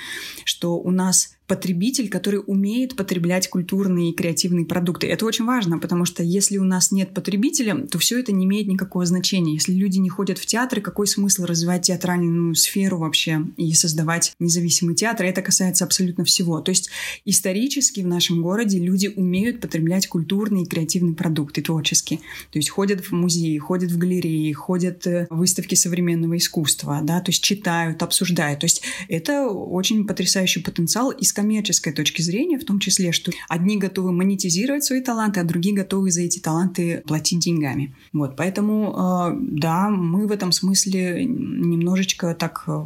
[0.44, 5.06] что у нас потребитель, который умеет потреблять культурные и креативные продукты.
[5.08, 8.68] Это очень важно, потому что если у нас нет потребителя, то все это не имеет
[8.68, 9.54] никакого значения.
[9.54, 14.94] Если люди не ходят в театры, какой смысл развивать театральную сферу вообще и создавать независимый
[14.94, 15.24] театр?
[15.24, 16.60] Это касается абсолютно всего.
[16.60, 16.90] То есть
[17.24, 22.20] исторически в нашем городе люди умеют потреблять культурные и креативные продукты, творческие.
[22.52, 27.30] То есть ходят в музеи, ходят в галереи, ходят э, выставки современного искусства, да, то
[27.30, 28.60] есть читают, обсуждают.
[28.60, 33.78] То есть это очень потрясающий потенциал из коммерческой точки зрения, в том числе, что одни
[33.78, 37.94] готовы монетизировать свои таланты, а другие готовы за эти таланты платить деньгами.
[38.12, 38.94] Вот, поэтому,
[39.32, 42.84] э, да, мы в этом смысле немножечко так э,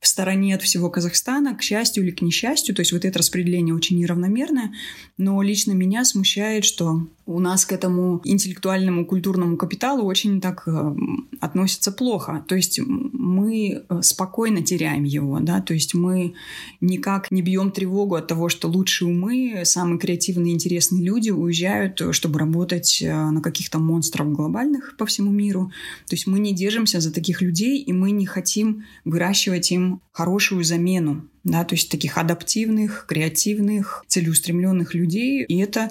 [0.00, 2.74] в стороне от всего Казахстана, к счастью или к несчастью.
[2.74, 4.72] То есть вот это распределение очень неравномерное.
[5.18, 10.94] Но лично меня смущает, что у нас к этому интеллектуальному культурному капиталу очень так э,
[11.40, 12.44] относятся плохо.
[12.48, 16.34] То есть мы э, спокойно теряем его, да, то есть мы
[16.80, 22.40] никак не бьем тревогу от того, что лучшие умы, самые креативные, интересные люди уезжают, чтобы
[22.40, 25.70] работать э, на каких-то монстров глобальных по всему миру.
[26.08, 30.64] То есть мы не держимся за таких людей, и мы не хотим выращивать им хорошую
[30.64, 35.44] замену да, то есть таких адаптивных, креативных, целеустремленных людей.
[35.44, 35.90] И это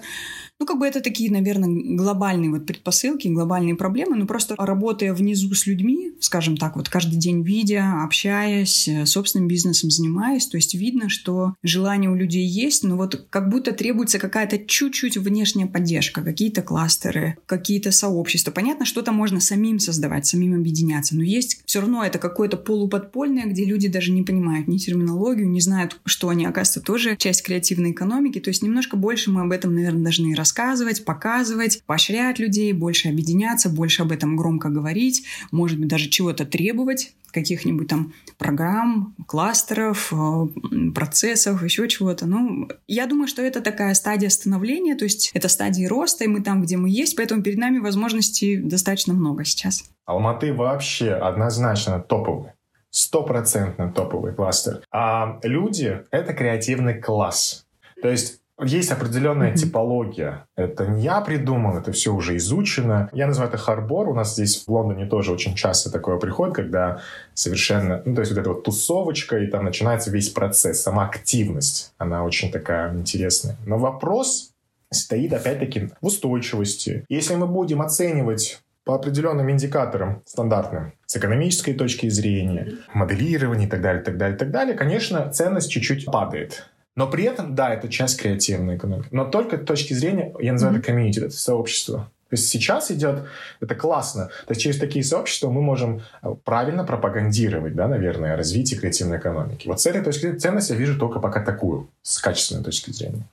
[0.59, 5.53] ну, как бы это такие, наверное, глобальные вот предпосылки, глобальные проблемы, но просто работая внизу
[5.55, 10.75] с людьми, скажем так, вот каждый день видя, общаясь, э, собственным бизнесом занимаясь, то есть
[10.75, 16.21] видно, что желание у людей есть, но вот как будто требуется какая-то чуть-чуть внешняя поддержка,
[16.21, 18.51] какие-то кластеры, какие-то сообщества.
[18.51, 23.63] Понятно, что-то можно самим создавать, самим объединяться, но есть все равно это какое-то полуподпольное, где
[23.63, 28.39] люди даже не понимают ни терминологию, не знают, что они, оказывается, тоже часть креативной экономики.
[28.39, 33.69] То есть немножко больше мы об этом, наверное, должны рассказывать, показывать, поощрять людей, больше объединяться,
[33.69, 40.47] больше об этом громко говорить, может быть, даже чего-то требовать, каких-нибудь там программ, кластеров, э,
[40.93, 42.25] процессов, еще чего-то.
[42.25, 46.41] Ну, я думаю, что это такая стадия становления, то есть это стадия роста, и мы
[46.41, 49.83] там, где мы есть, поэтому перед нами возможностей достаточно много сейчас.
[50.05, 52.51] Алматы вообще однозначно топовый
[52.91, 54.81] стопроцентно топовый кластер.
[54.91, 57.65] А люди— это креативный класс.
[58.01, 59.55] То есть есть определенная mm-hmm.
[59.55, 60.45] типология.
[60.57, 63.09] Это не я придумал, это все уже изучено.
[63.13, 64.09] Я называю это харбор.
[64.09, 67.01] У нас здесь в Лондоне тоже очень часто такое приходит, когда
[67.33, 71.93] совершенно, ну, то есть вот эта вот тусовочка, и там начинается весь процесс, сама активность.
[71.97, 73.55] Она очень такая интересная.
[73.65, 74.51] Но вопрос
[74.91, 77.05] стоит опять-таки в устойчивости.
[77.07, 83.83] Если мы будем оценивать по определенным индикаторам стандартным, с экономической точки зрения, моделирования и так
[83.83, 86.65] далее, так далее, так далее, конечно, ценность чуть-чуть падает.
[86.95, 89.09] Но при этом, да, это часть креативной экономики.
[89.11, 90.79] Но только с точки зрения, я называю mm-hmm.
[90.79, 92.11] это комьюнити, это сообщество.
[92.31, 93.25] То есть сейчас идет,
[93.61, 94.29] это классно.
[94.47, 99.67] То есть через такие сообщества мы можем э, правильно пропагандировать, да, наверное, развитие креативной экономики.
[99.67, 103.27] Вот с этой точки зрения ценность я вижу только пока такую, с качественной точки зрения.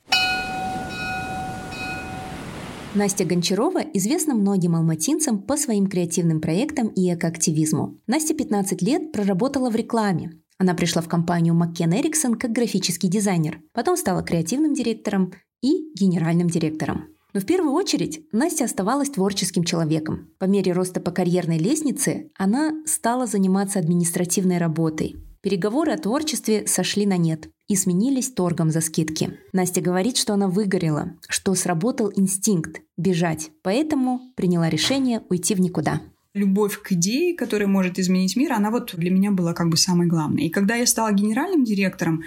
[2.96, 7.98] Настя Гончарова известна многим алматинцам по своим креативным проектам и экоактивизму.
[8.06, 13.60] Настя 15 лет проработала в рекламе, она пришла в компанию McKen Erickson как графический дизайнер,
[13.74, 17.08] потом стала креативным директором и генеральным директором.
[17.34, 20.30] Но в первую очередь Настя оставалась творческим человеком.
[20.38, 25.16] По мере роста по карьерной лестнице она стала заниматься административной работой.
[25.42, 29.38] Переговоры о творчестве сошли на нет и сменились торгом за скидки.
[29.52, 36.00] Настя говорит, что она выгорела, что сработал инстинкт– бежать, поэтому приняла решение уйти в никуда
[36.36, 40.06] любовь к идее, которая может изменить мир, она вот для меня была как бы самой
[40.06, 40.44] главной.
[40.44, 42.24] И когда я стала генеральным директором,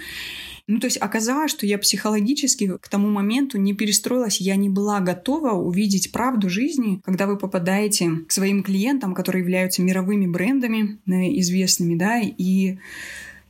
[0.66, 5.00] ну, то есть оказалось, что я психологически к тому моменту не перестроилась, я не была
[5.00, 11.38] готова увидеть правду жизни, когда вы попадаете к своим клиентам, которые являются мировыми брендами э,
[11.40, 12.78] известными, да, и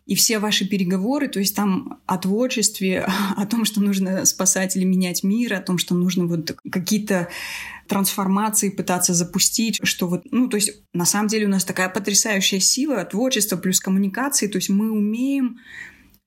[0.07, 4.85] и все ваши переговоры, то есть там о творчестве, о том, что нужно спасать или
[4.85, 7.29] менять мир, о том, что нужно вот какие-то
[7.87, 12.61] трансформации пытаться запустить, что вот, ну, то есть на самом деле у нас такая потрясающая
[12.61, 15.59] сила, творчество плюс коммуникации, то есть мы умеем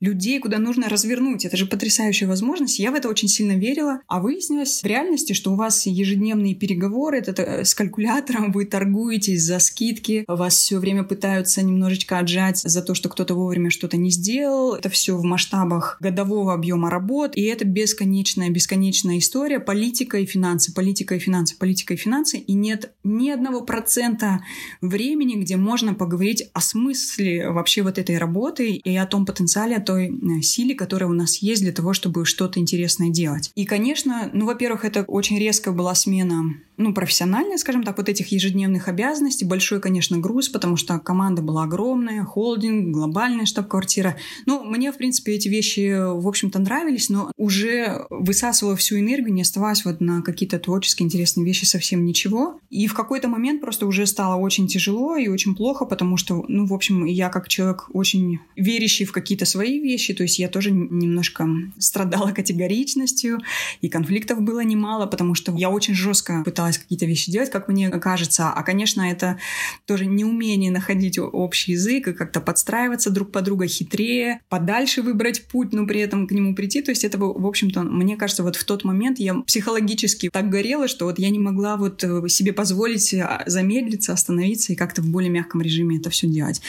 [0.03, 1.45] людей, куда нужно развернуть.
[1.45, 2.77] Это же потрясающая возможность.
[2.77, 4.01] Я в это очень сильно верила.
[4.07, 9.43] А выяснилось в реальности, что у вас ежедневные переговоры, это э, с калькулятором, вы торгуетесь
[9.43, 14.11] за скидки, вас все время пытаются немножечко отжать за то, что кто-то вовремя что-то не
[14.11, 14.75] сделал.
[14.75, 17.37] Это все в масштабах годового объема работ.
[17.37, 19.61] И это бесконечная, бесконечная история.
[19.61, 22.39] Политика и финансы, политика и финансы, политика и финансы.
[22.39, 24.43] И нет ни одного процента
[24.81, 29.79] времени, где можно поговорить о смысле вообще вот этой работы и о том потенциале, о
[29.79, 33.51] том, той э, силе, которая у нас есть для того, чтобы что-то интересное делать.
[33.55, 38.31] И, конечно, ну, во-первых, это очень резко была смена ну, профессиональная, скажем так, вот этих
[38.31, 39.45] ежедневных обязанностей.
[39.45, 44.17] Большой, конечно, груз, потому что команда была огромная, холдинг, глобальная штаб-квартира.
[44.45, 49.41] Ну, мне, в принципе, эти вещи, в общем-то, нравились, но уже высасывала всю энергию, не
[49.41, 52.59] оставалось вот на какие-то творческие интересные вещи совсем ничего.
[52.69, 56.65] И в какой-то момент просто уже стало очень тяжело и очень плохо, потому что, ну,
[56.65, 60.71] в общем, я как человек очень верящий в какие-то свои вещи, то есть я тоже
[60.71, 63.39] немножко страдала категоричностью,
[63.81, 67.89] и конфликтов было немало, потому что я очень жестко пыталась какие-то вещи делать, как мне
[67.89, 68.49] кажется.
[68.49, 69.37] А, конечно, это
[69.85, 75.73] тоже неумение находить общий язык и как-то подстраиваться друг под друга хитрее, подальше выбрать путь,
[75.73, 76.81] но при этом к нему прийти.
[76.81, 80.87] То есть это, в общем-то, мне кажется, вот в тот момент я психологически так горела,
[80.87, 85.07] что вот я не могла вот э, себе позволить а, замедлиться, остановиться и как-то в
[85.07, 86.61] более мягком режиме это все делать.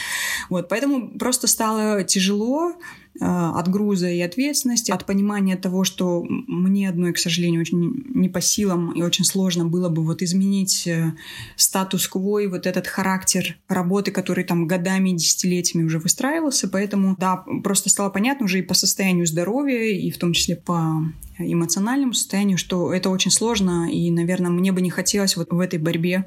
[0.48, 6.88] Вот, поэтому просто стало тяжело, Э, от груза и ответственности, от понимания того, что мне
[6.88, 11.12] одной, к сожалению, очень не по силам и очень сложно было бы вот изменить э,
[11.56, 16.68] статус-кво и вот этот характер работы, который там годами, десятилетиями уже выстраивался.
[16.68, 21.04] Поэтому, да, просто стало понятно уже и по состоянию здоровья, и в том числе по
[21.38, 25.78] эмоциональному состоянию, что это очень сложно, и, наверное, мне бы не хотелось вот в этой
[25.78, 26.26] борьбе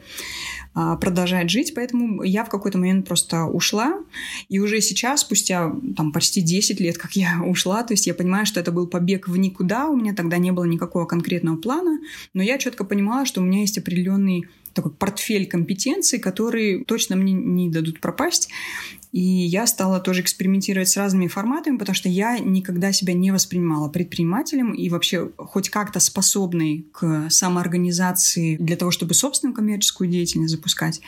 [0.74, 4.00] а, продолжать жить, поэтому я в какой-то момент просто ушла,
[4.50, 8.46] и уже сейчас, спустя там почти 10 лет, как я ушла, то есть я понимаю,
[8.46, 12.00] что это был побег в никуда, у меня тогда не было никакого конкретного плана,
[12.34, 14.46] но я четко понимала, что у меня есть определенный
[14.78, 18.50] такой портфель компетенций, которые точно мне не дадут пропасть.
[19.13, 23.88] И я стала тоже экспериментировать с разными форматами, потому что я никогда себя не воспринимала
[23.90, 31.02] предпринимателем и вообще хоть как-то способной к самоорганизации для того, чтобы собственную коммерческую деятельность запускать.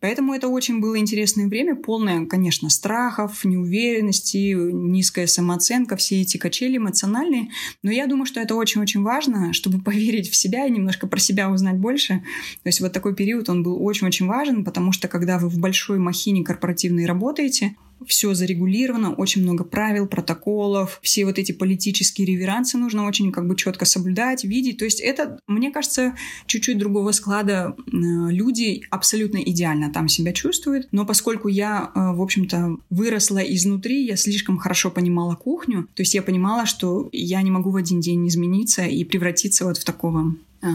[0.00, 6.76] Поэтому это очень было интересное время, полное, конечно, страхов, неуверенности, низкая самооценка, все эти качели
[6.76, 7.48] эмоциональные.
[7.82, 11.50] Но я думаю, что это очень-очень важно, чтобы поверить в себя и немножко про себя
[11.50, 12.22] узнать больше.
[12.62, 15.98] То есть вот такой период, он был очень-очень важен, потому что когда вы в большой
[15.98, 17.74] махине корпоративной работаете,
[18.06, 23.56] все зарегулировано, очень много правил, протоколов, все вот эти политические реверансы нужно очень как бы
[23.56, 24.78] четко соблюдать, видеть.
[24.78, 26.14] То есть это, мне кажется,
[26.46, 30.88] чуть-чуть другого склада люди абсолютно идеально там себя чувствуют.
[30.92, 36.14] Но поскольку я, э, в общем-то, выросла изнутри, я слишком хорошо понимала кухню, то есть
[36.14, 40.34] я понимала, что я не могу в один день измениться и превратиться вот в такого
[40.62, 40.66] э,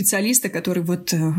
[0.00, 1.32] специалиста, который вот э,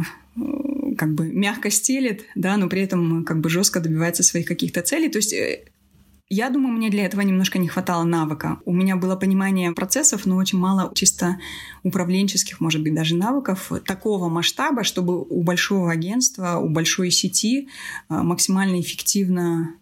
[0.96, 5.10] как бы мягко стелит, да, но при этом как бы жестко добивается своих каких-то целей.
[5.10, 5.64] То есть э,
[6.30, 8.60] я думаю, мне для этого немножко не хватало навыка.
[8.66, 11.40] У меня было понимание процессов, но очень мало чисто
[11.82, 17.68] управленческих, может быть, даже навыков такого масштаба, чтобы у большого агентства, у большой сети
[18.10, 19.76] э, максимально эффективно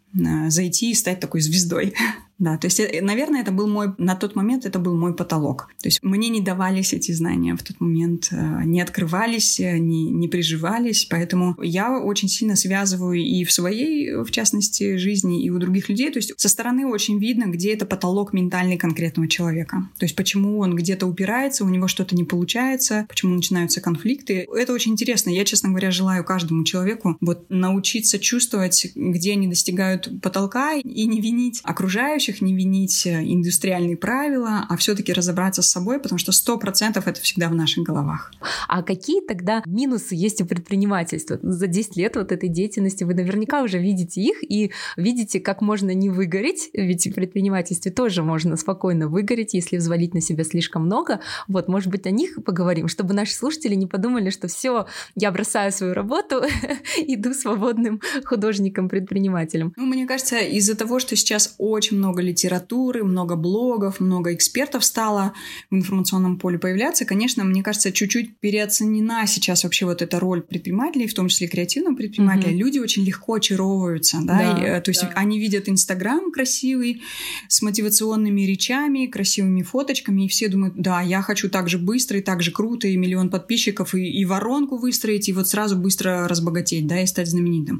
[0.48, 1.94] зайти и стать такой звездой.
[2.39, 5.67] Да, то есть, э, наверное, это был мой, на тот момент это был мой потолок.
[5.82, 10.10] То есть мне не давались эти знания в тот момент, э, не открывались, э, не,
[10.10, 15.60] не приживались, поэтому я очень сильно связываю и в своей, в частности, жизни, и у
[15.60, 16.12] других людей.
[16.12, 19.89] То есть со стороны очень видно, где это потолок ментальный конкретного человека.
[19.97, 24.47] То есть почему он где-то упирается, у него что-то не получается, почему начинаются конфликты.
[24.56, 25.30] Это очень интересно.
[25.30, 31.19] Я, честно говоря, желаю каждому человеку вот научиться чувствовать, где они достигают потолка и не
[31.19, 36.32] винить окружающих, окружающих, не винить э, индустриальные правила, а все-таки разобраться с собой, потому что
[36.32, 38.32] сто процентов это всегда в наших головах.
[38.68, 41.39] А какие тогда минусы есть у предпринимательства?
[41.42, 45.94] За 10 лет вот этой деятельности вы наверняка уже видите их и видите, как можно
[45.94, 51.20] не выгореть, ведь в предпринимательстве тоже можно спокойно выгореть, если взвалить на себя слишком много.
[51.48, 55.72] Вот, может быть, о них поговорим, чтобы наши слушатели не подумали, что все, я бросаю
[55.72, 56.44] свою работу,
[56.98, 59.74] иду свободным художником-предпринимателем.
[59.76, 64.84] Ну, мне кажется, из-за того, что сейчас очень много много литературы, много блогов, много экспертов
[64.84, 65.34] стало
[65.71, 67.05] в информационном поле появляться.
[67.05, 71.95] Конечно, мне кажется, чуть-чуть переоценена сейчас вообще вот эта роль предпринимателей, в том числе креативного
[71.95, 72.51] предпринимателя.
[72.51, 72.58] Mm-hmm.
[72.58, 75.12] Люди очень легко очаровываются, да, да и, э, то есть да.
[75.15, 77.01] они видят Инстаграм красивый,
[77.47, 82.21] с мотивационными речами, красивыми фоточками, и все думают, да, я хочу так же быстро и
[82.21, 86.88] так же круто, и миллион подписчиков, и, и воронку выстроить, и вот сразу быстро разбогатеть,
[86.88, 87.79] да, и стать знаменитым.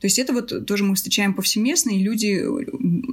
[0.00, 2.44] То есть это вот тоже мы встречаем повсеместно, и люди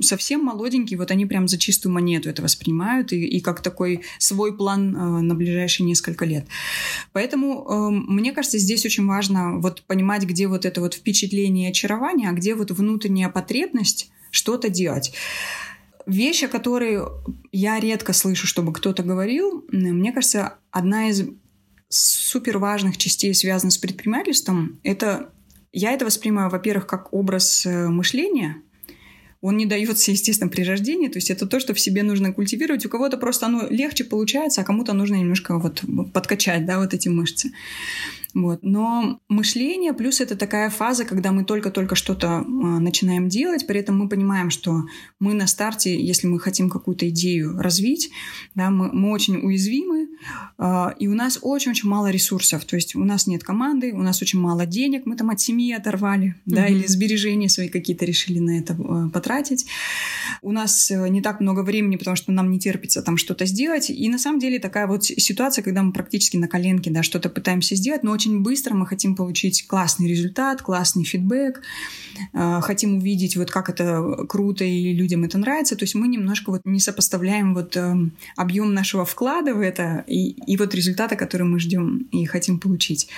[0.01, 4.01] совсем молодые молоденькие, вот они прям за чистую монету это воспринимают и, и как такой
[4.17, 6.47] свой план э, на ближайшие несколько лет.
[7.11, 11.71] Поэтому э, мне кажется, здесь очень важно вот понимать, где вот это вот впечатление и
[11.71, 15.13] очарование, а где вот внутренняя потребность что-то делать.
[16.05, 16.99] Вещь, о которой
[17.51, 21.25] я редко слышу, чтобы кто-то говорил, мне кажется, одна из
[21.89, 25.29] супер важных частей, связанных с предпринимательством, это
[25.73, 28.61] я это воспринимаю, во-первых, как образ э, мышления–
[29.43, 32.85] он не дается, естественно, при рождении, то есть это то, что в себе нужно культивировать.
[32.85, 37.09] У кого-то просто оно легче получается, а кому-то нужно немножко вот подкачать, да, вот эти
[37.09, 37.51] мышцы.
[38.33, 38.59] Вот.
[38.63, 43.97] Но мышление, плюс это такая фаза, когда мы только-только что-то э, начинаем делать, при этом
[43.97, 44.83] мы понимаем, что
[45.19, 48.09] мы на старте, если мы хотим какую-то идею развить,
[48.55, 50.07] да, мы, мы очень уязвимы,
[50.57, 52.65] э, и у нас очень-очень мало ресурсов.
[52.65, 55.71] То есть у нас нет команды, у нас очень мало денег, мы там от семьи
[55.71, 56.55] оторвали, mm-hmm.
[56.55, 59.67] да, или сбережения свои какие-то решили на это э, потратить.
[60.41, 63.91] У нас э, не так много времени, потому что нам не терпится там что-то сделать.
[63.91, 67.75] И на самом деле такая вот ситуация, когда мы практически на коленке, да, что-то пытаемся
[67.75, 71.61] сделать, но очень очень быстро мы хотим получить классный результат, классный фидбэк,
[72.33, 75.75] э, хотим увидеть, вот как это круто и людям это нравится.
[75.75, 77.95] То есть мы немножко вот не сопоставляем вот э,
[78.37, 83.09] объем нашего вклада в это и, и вот результата, который мы ждем и хотим получить.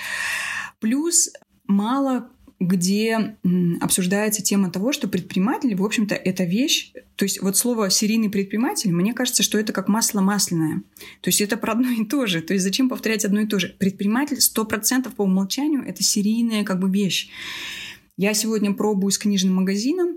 [0.80, 1.30] Плюс
[1.68, 2.28] мало
[2.58, 3.36] где
[3.80, 8.92] обсуждается тема того, что предприниматель, в общем-то, это вещь, то есть вот слово «серийный предприниматель»,
[8.92, 10.82] мне кажется, что это как масло масляное.
[11.20, 12.40] То есть это про одно и то же.
[12.40, 13.74] То есть зачем повторять одно и то же?
[13.78, 17.28] Предприниматель 100% по умолчанию– это серийная как бы вещь.
[18.16, 20.16] Я сегодня пробую с книжным магазином,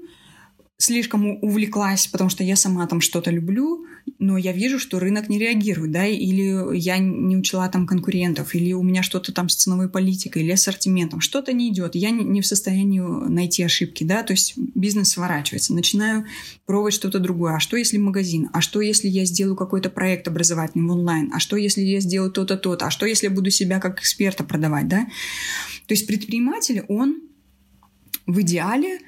[0.78, 3.86] слишком увлеклась, потому что я сама там что-то люблю,
[4.18, 8.74] но я вижу, что рынок не реагирует, да, или я не учла там конкурентов, или
[8.74, 12.46] у меня что-то там с ценовой политикой, или ассортиментом, что-то не идет, я не в
[12.46, 16.26] состоянии найти ошибки, да, то есть бизнес сворачивается, начинаю
[16.66, 20.88] пробовать что-то другое, а что если магазин, а что если я сделаю какой-то проект образовательный
[20.88, 23.80] в онлайн, а что если я сделаю то-то, то-то, а что если я буду себя
[23.80, 25.08] как эксперта продавать, да,
[25.88, 27.22] то есть предприниматель, он
[28.26, 29.00] в идеале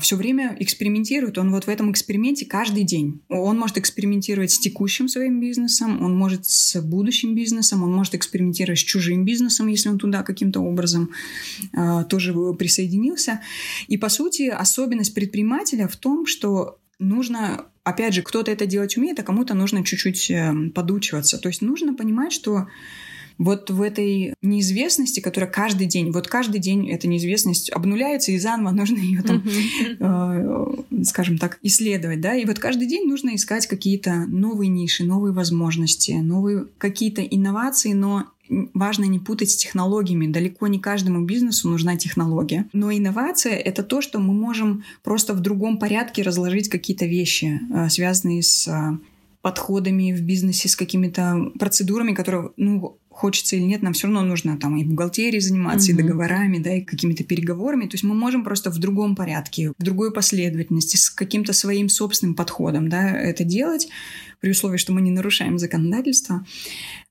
[0.00, 1.38] все время экспериментирует.
[1.38, 3.20] Он вот в этом эксперименте каждый день.
[3.28, 8.78] Он может экспериментировать с текущим своим бизнесом, он может с будущим бизнесом, он может экспериментировать
[8.78, 11.10] с чужим бизнесом, если он туда каким-то образом
[11.72, 13.40] э, тоже присоединился.
[13.88, 19.18] И, по сути, особенность предпринимателя в том, что нужно опять же, кто-то это делать умеет,
[19.18, 21.38] а кому-то нужно чуть-чуть э, подучиваться.
[21.38, 22.68] То есть нужно понимать, что
[23.40, 28.70] вот в этой неизвестности, которая каждый день, вот каждый день эта неизвестность обнуляется, и заново
[28.74, 29.42] нужно ее там,
[29.98, 35.32] э, скажем так, исследовать, да, и вот каждый день нужно искать какие-то новые ниши, новые
[35.32, 38.26] возможности, новые какие-то инновации, но
[38.74, 40.26] важно не путать с технологиями.
[40.26, 42.66] Далеко не каждому бизнесу нужна технология.
[42.72, 47.88] Но инновация— это то, что мы можем просто в другом порядке разложить какие-то вещи, э,
[47.88, 48.98] связанные с э,
[49.40, 54.56] подходами в бизнесе, с какими-то процедурами, которые, ну, хочется или нет, нам все равно нужно
[54.56, 55.98] там и бухгалтерией заниматься, угу.
[55.98, 57.84] и договорами, да, и какими-то переговорами.
[57.84, 62.34] То есть мы можем просто в другом порядке, в другой последовательности, с каким-то своим собственным
[62.34, 63.88] подходом, да, это делать,
[64.40, 66.46] при условии, что мы не нарушаем законодательство.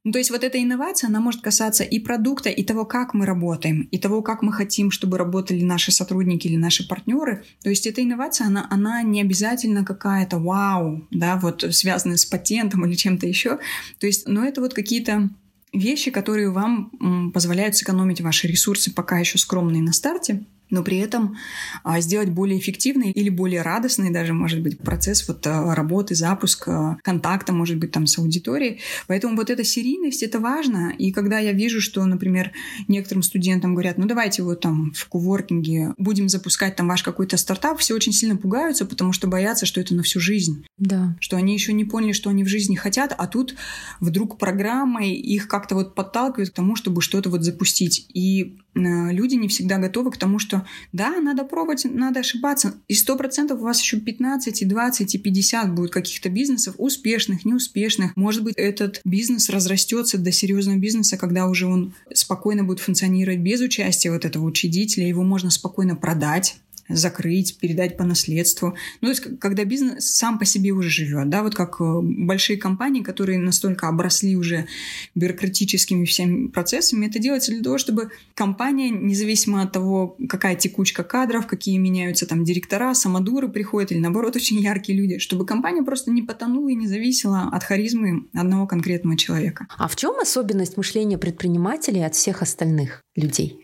[0.03, 3.26] Ну, то есть вот эта инновация, она может касаться и продукта, и того, как мы
[3.26, 7.43] работаем, и того, как мы хотим, чтобы работали наши сотрудники или наши партнеры.
[7.62, 12.86] То есть эта инновация, она, она не обязательно какая-то вау, да, вот связанная с патентом
[12.86, 13.60] или чем-то еще.
[13.99, 15.30] То есть, ну, это вот какие-то
[15.74, 21.38] вещи, которые вам позволяют сэкономить ваши ресурсы пока еще скромные на старте, но при этом
[21.84, 26.97] а, сделать более эффективный или более радостный даже, может быть, процесс вот а, работы, запуска,
[27.03, 28.80] контакта, может быть, там с аудиторией.
[29.07, 30.93] Поэтому вот эта серийность, это важно.
[30.97, 32.51] И когда я вижу, что, например,
[32.88, 37.80] некоторым студентам говорят, ну давайте вот там в коворкинге будем запускать там ваш какой-то стартап,
[37.80, 40.65] все очень сильно пугаются, потому что боятся, что это на всю жизнь.
[40.78, 41.15] Да.
[41.20, 43.55] Что они еще не поняли, что они в жизни хотят, а тут
[43.99, 48.05] вдруг программой их как-то вот подталкивают к тому, чтобы что-то вот запустить.
[48.13, 52.76] И э, люди не всегда готовы к тому, что да, надо пробовать, надо ошибаться.
[52.88, 57.45] И сто процентов у вас еще 15, и 20, и 50 будет каких-то бизнесов, успешных,
[57.45, 58.15] неуспешных.
[58.15, 63.61] Может быть, этот бизнес разрастется до серьезного бизнеса, когда уже он спокойно будет функционировать без
[63.61, 66.57] участия вот этого учредителя, его можно спокойно продать,
[66.89, 68.75] закрыть, передать по наследству.
[69.01, 72.57] Ну, то есть, когда бизнес сам по себе уже живет, да, вот как э, большие
[72.57, 74.67] компании, которые настолько обросли уже
[75.15, 81.47] бюрократическими всеми процессами, это делается для того, чтобы компания, независимо от того, какая текучка кадров,
[81.47, 86.23] какие меняются там директора, самодуры приходят или, наоборот, очень яркие люди, чтобы компания просто не
[86.23, 89.67] потонула и не зависела от харизмы одного конкретного человека.
[89.77, 93.63] А в чем особенность мышления предпринимателей от всех остальных людей?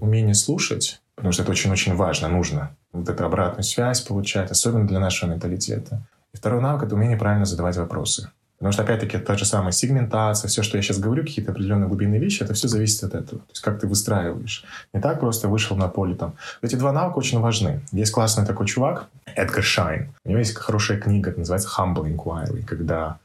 [0.00, 4.98] Умение слушать потому что это очень-очень важно, нужно вот эту обратную связь получать, особенно для
[4.98, 6.00] нашего менталитета.
[6.32, 8.30] И второй навык— это умение правильно задавать вопросы.
[8.56, 12.18] Потому что, опять-таки, та же самая сегментация, все, что я сейчас говорю, какие-то определенные глубинные
[12.18, 13.40] вещи, это все зависит от этого.
[13.40, 14.64] То есть, как ты выстраиваешь.
[14.94, 16.32] Не так просто вышел на поле там.
[16.62, 17.82] Эти два навыка очень важны.
[17.92, 20.14] Есть классный такой чувак, Эдгар Шайн.
[20.24, 23.18] У него есть хорошая книга, называется Humble Inquiry, когда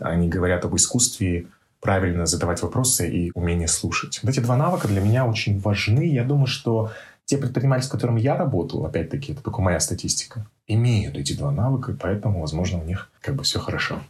[0.00, 1.46] они говорят об искусстве
[1.80, 4.18] правильно задавать вопросы и умении слушать.
[4.24, 6.08] Вот эти два навыка для меня очень важны.
[6.08, 6.90] Я думаю, что
[7.28, 11.94] те предприниматели, с которыми я работал, опять-таки, это только моя статистика, имеют эти два навыка,
[12.00, 14.00] поэтому, возможно, у них как бы все хорошо.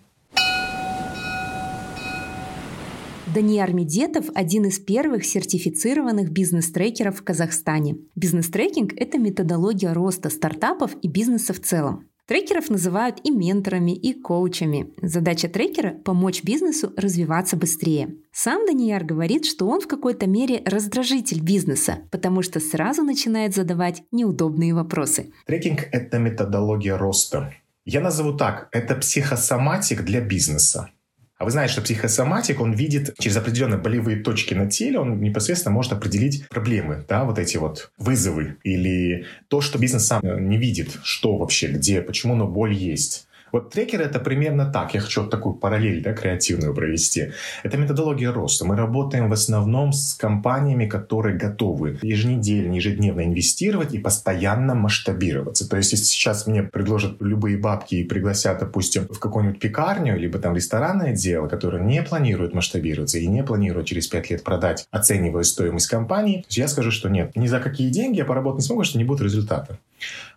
[3.35, 7.97] Даниар Медетов– один из первых сертифицированных бизнес-трекеров в Казахстане.
[8.15, 12.08] Бизнес-трекинг– это методология роста стартапов и бизнеса в целом.
[12.29, 14.93] Трекеров называют и менторами, и коучами.
[15.01, 18.17] Задача трекера– помочь бизнесу развиваться быстрее.
[18.33, 24.03] Сам Данияр говорит, что он в какой-то мере раздражитель бизнеса, потому что сразу начинает задавать
[24.13, 25.33] неудобные вопросы.
[25.47, 27.55] Трекинг– это методология роста.
[27.87, 30.91] Я назову так– это психосоматик для бизнеса.
[31.39, 35.73] А вы знаете, что психосоматик, он видит через определенные болевые точки на теле, он непосредственно
[35.73, 40.99] может определить проблемы, да, вот эти вот вызовы или то, что бизнес сам не видит,
[41.05, 43.28] что вообще, где, почему, но боль есть.
[43.53, 44.95] Вот трекер это примерно так.
[44.95, 47.33] Я хочу вот такую параллель да, креативную провести.
[47.63, 48.65] Это методология роста.
[48.65, 55.69] Мы работаем в основном с компаниями, которые готовы еженедельно, ежедневно инвестировать и постоянно масштабироваться.
[55.69, 60.39] То есть, если сейчас мне предложат любые бабки и пригласят, допустим, в какую-нибудь пекарню, либо
[60.39, 65.43] там ресторанное дело, которое не планирует масштабироваться и не планирует через 5 лет продать, оценивая
[65.43, 68.99] стоимость компании, я скажу, что нет, ни за какие деньги я поработать не смогу, что
[68.99, 69.79] не будет результата.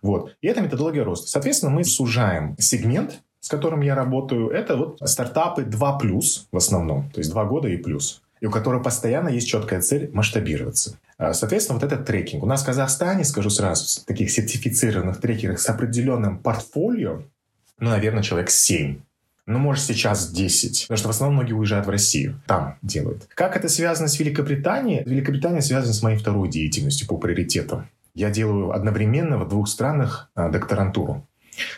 [0.01, 0.35] Вот.
[0.41, 1.27] И это методология роста.
[1.27, 4.49] Соответственно, мы сужаем сегмент, с которым я работаю.
[4.49, 8.81] Это вот стартапы 2+, в основном, то есть 2 года и плюс и у которого
[8.81, 10.97] постоянно есть четкая цель масштабироваться.
[11.17, 12.43] А, соответственно, вот этот трекинг.
[12.43, 17.21] У нас в Казахстане, скажу сразу, таких сертифицированных трекеров с определенным портфолио,
[17.79, 18.99] ну, наверное, человек 7.
[19.45, 20.83] Ну, может, сейчас 10.
[20.83, 22.41] Потому что в основном многие уезжают в Россию.
[22.47, 23.27] Там делают.
[23.35, 25.03] Как это связано с Великобританией?
[25.03, 27.89] Великобритания связана с моей второй деятельностью по приоритетам.
[28.13, 31.27] Я делаю одновременно в двух странах а, докторантуру.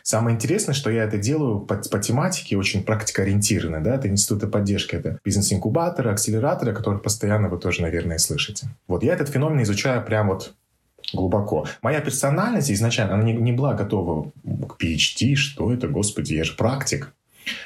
[0.03, 3.83] Самое интересное, что я это делаю по, по тематике очень практикоориентированно.
[3.83, 3.95] Да?
[3.95, 8.67] Это институты поддержки, это бизнес-инкубаторы, акселераторы, о которых постоянно вы тоже, наверное, слышите.
[8.87, 10.53] Вот я этот феномен изучаю прям вот
[11.13, 11.67] глубоко.
[11.81, 14.31] Моя персональность изначально, она не, не была готова
[14.67, 17.13] к PhD, что это, господи, я же практик.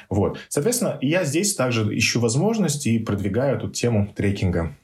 [0.08, 0.38] Вот.
[0.48, 4.74] Соответственно, я здесь также ищу возможности и продвигаю эту тему трекинга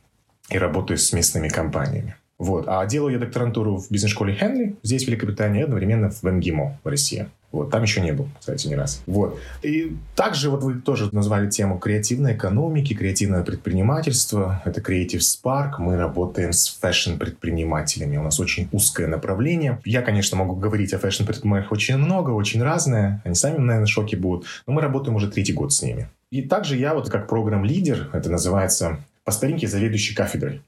[0.50, 2.16] и работаю с местными компаниями.
[2.38, 2.64] Вот.
[2.66, 7.28] А делаю я докторантуру в бизнес-школе Хенли, здесь, в Великобритании, одновременно в МГИМО в России.
[7.54, 9.00] Вот, там еще не был, кстати, ни раз.
[9.06, 9.38] Вот.
[9.62, 14.60] И также вот вы тоже назвали тему креативной экономики, креативное предпринимательство.
[14.64, 15.74] Это Creative Spark.
[15.78, 18.16] Мы работаем с фэшн-предпринимателями.
[18.16, 19.78] У нас очень узкое направление.
[19.84, 23.22] Я, конечно, могу говорить о фэшн-предпринимателях очень много, очень разное.
[23.24, 24.46] Они сами, наверное, в шоке будут.
[24.66, 26.08] Но мы работаем уже третий год с ними.
[26.32, 30.62] И также я вот как программ-лидер, это называется по старинке заведующий кафедрой.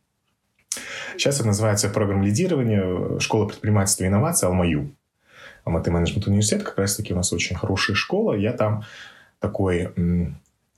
[1.18, 4.94] Сейчас это называется программа лидирования, школа предпринимательства и инноваций Алмаю.
[5.64, 8.34] Алматы менеджмент университет, как раз таки у нас очень хорошая школа.
[8.34, 8.84] Я там
[9.40, 9.92] такой,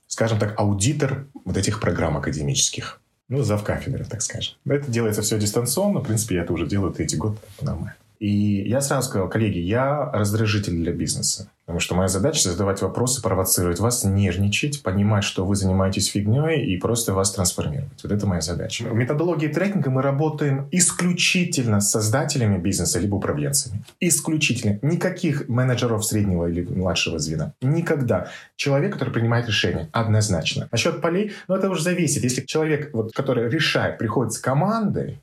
[0.07, 2.99] скажем так, аудитор вот этих программ академических.
[3.27, 4.55] Ну, зав кафедры, так скажем.
[4.65, 5.99] Это делается все дистанционно.
[5.99, 7.37] В принципе, я это уже делаю третий год.
[7.61, 7.95] Нормально.
[8.19, 11.49] И я сразу сказал, коллеги, я раздражитель для бизнеса.
[11.69, 16.77] Потому что моя задача задавать вопросы, провоцировать вас, нервничать, понимать, что вы занимаетесь фигней и
[16.77, 18.01] просто вас трансформировать.
[18.01, 18.85] Вот это моя задача.
[18.85, 23.83] В методологии трекинга мы работаем исключительно с создателями бизнеса либо управленцами.
[23.99, 24.79] Исключительно.
[24.81, 27.53] Никаких менеджеров среднего или младшего звена.
[27.61, 28.31] Никогда.
[28.55, 29.89] Человек, который принимает решение.
[29.91, 30.67] Однозначно.
[30.71, 32.23] Насчет полей, ну это уже зависит.
[32.23, 35.19] Если человек, вот, который решает, приходит с командой,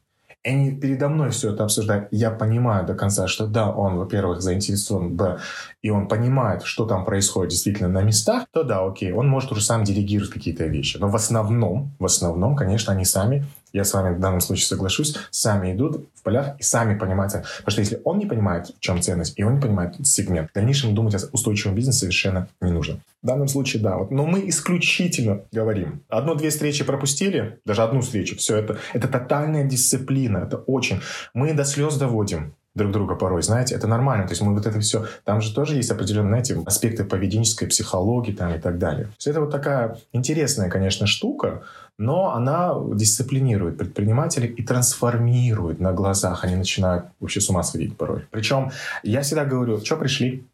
[0.47, 2.09] и они передо мной все это обсуждают.
[2.13, 5.39] Я понимаю до конца, что да, он, во-первых, заинтересован, б,
[5.83, 9.61] и он понимает, что там происходит действительно на местах, то да, окей, он может уже
[9.61, 10.99] сам делегировать какие-то вещи.
[10.99, 13.45] Но в основном, в основном, конечно, они сами
[13.77, 17.33] я с вами в данном случае соглашусь, сами идут в полях и сами понимают.
[17.33, 20.55] Потому что если он не понимает, в чем ценность, и он не понимает сегмент, в
[20.55, 22.99] дальнейшем думать о устойчивом бизнесе совершенно не нужно.
[23.23, 23.97] В данном случае, да.
[23.99, 26.01] Вот, но мы исключительно говорим.
[26.09, 31.01] Одну-две встречи пропустили, даже одну встречу, все это, это тотальная дисциплина, это очень.
[31.35, 34.27] Мы до слез доводим друг друга порой, знаете, это нормально.
[34.27, 38.33] То есть мы вот это все, там же тоже есть определенные, знаете, аспекты поведенческой психологии
[38.33, 39.05] там и так далее.
[39.05, 41.63] То есть это вот такая интересная, конечно, штука,
[41.99, 46.45] но она дисциплинирует предпринимателей и трансформирует на глазах.
[46.45, 48.27] Они начинают вообще с ума сходить порой.
[48.31, 48.71] Причем
[49.03, 50.45] я всегда говорю, что пришли?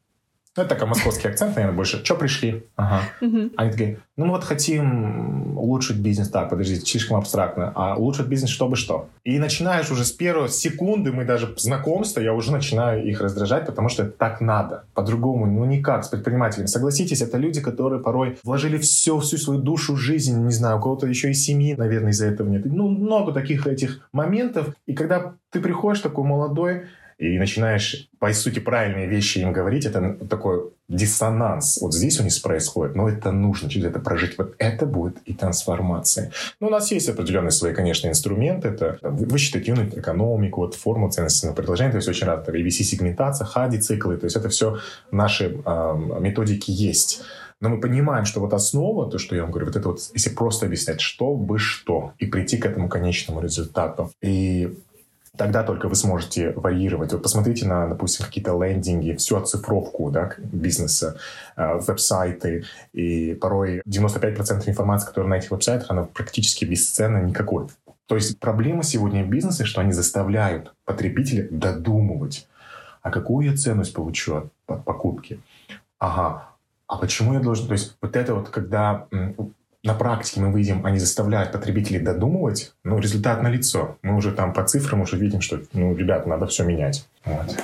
[0.55, 2.05] Ну, это такой московский акцент, наверное, больше.
[2.05, 2.67] Что пришли?
[2.77, 3.03] Ага.
[3.23, 3.53] Угу.
[3.57, 6.29] Они такие, ну вот хотим улучшить бизнес.
[6.29, 7.73] Так, подождите, слишком абстрактно.
[7.75, 9.09] А улучшить бизнес, чтобы что?
[9.25, 13.89] И начинаешь уже с первой секунды, мы даже знакомства, я уже начинаю их раздражать, потому
[13.89, 14.85] что так надо.
[14.93, 16.67] По-другому, ну никак, с предпринимателями.
[16.67, 21.07] Согласитесь, это люди, которые порой вложили все, всю свою душу, жизнь, не знаю, у кого-то
[21.07, 22.67] еще и семьи, наверное, из-за этого нет.
[22.67, 24.75] Ну, много таких этих моментов.
[24.87, 26.83] И когда ты приходишь такой молодой,
[27.23, 31.79] и начинаешь, по сути, правильные вещи им говорить, это такой диссонанс.
[31.81, 34.37] Вот здесь у них происходит, но это нужно через это прожить.
[34.39, 36.33] Вот это будет и трансформация.
[36.59, 38.69] Ну, у нас есть определенные свои, конечно, инструменты.
[38.69, 41.93] Это высчитать юнит экономику, вот форму ценностного предложения.
[41.93, 42.49] То есть очень рад.
[42.49, 44.17] ABC-сегментация, хади-циклы.
[44.17, 44.79] То есть это все
[45.13, 47.23] наши э, методики есть.
[47.61, 50.31] Но мы понимаем, что вот основа, то, что я вам говорю, вот это вот, если
[50.31, 54.11] просто объяснять, что бы что, и прийти к этому конечному результату.
[54.21, 54.77] И
[55.37, 57.13] тогда только вы сможете варьировать.
[57.13, 61.19] Вот посмотрите на, допустим, какие-то лендинги, всю оцифровку да, бизнеса,
[61.57, 67.67] э, веб-сайты, и порой 95% информации, которая на этих веб-сайтах, она практически бесценна никакой.
[68.07, 72.47] То есть проблема сегодня в бизнесе, что они заставляют потребителя додумывать,
[73.01, 75.41] а какую я ценность получу от покупки.
[75.99, 76.49] Ага,
[76.87, 77.69] а почему я должен...
[77.69, 79.07] То есть вот это вот, когда
[79.85, 83.99] на практике мы выйдем, они заставляют потребителей додумывать, ну, результат налицо.
[84.03, 87.07] Мы уже там по цифрам уже видим, что, ну, ребят, надо все менять.
[87.25, 87.57] Вот.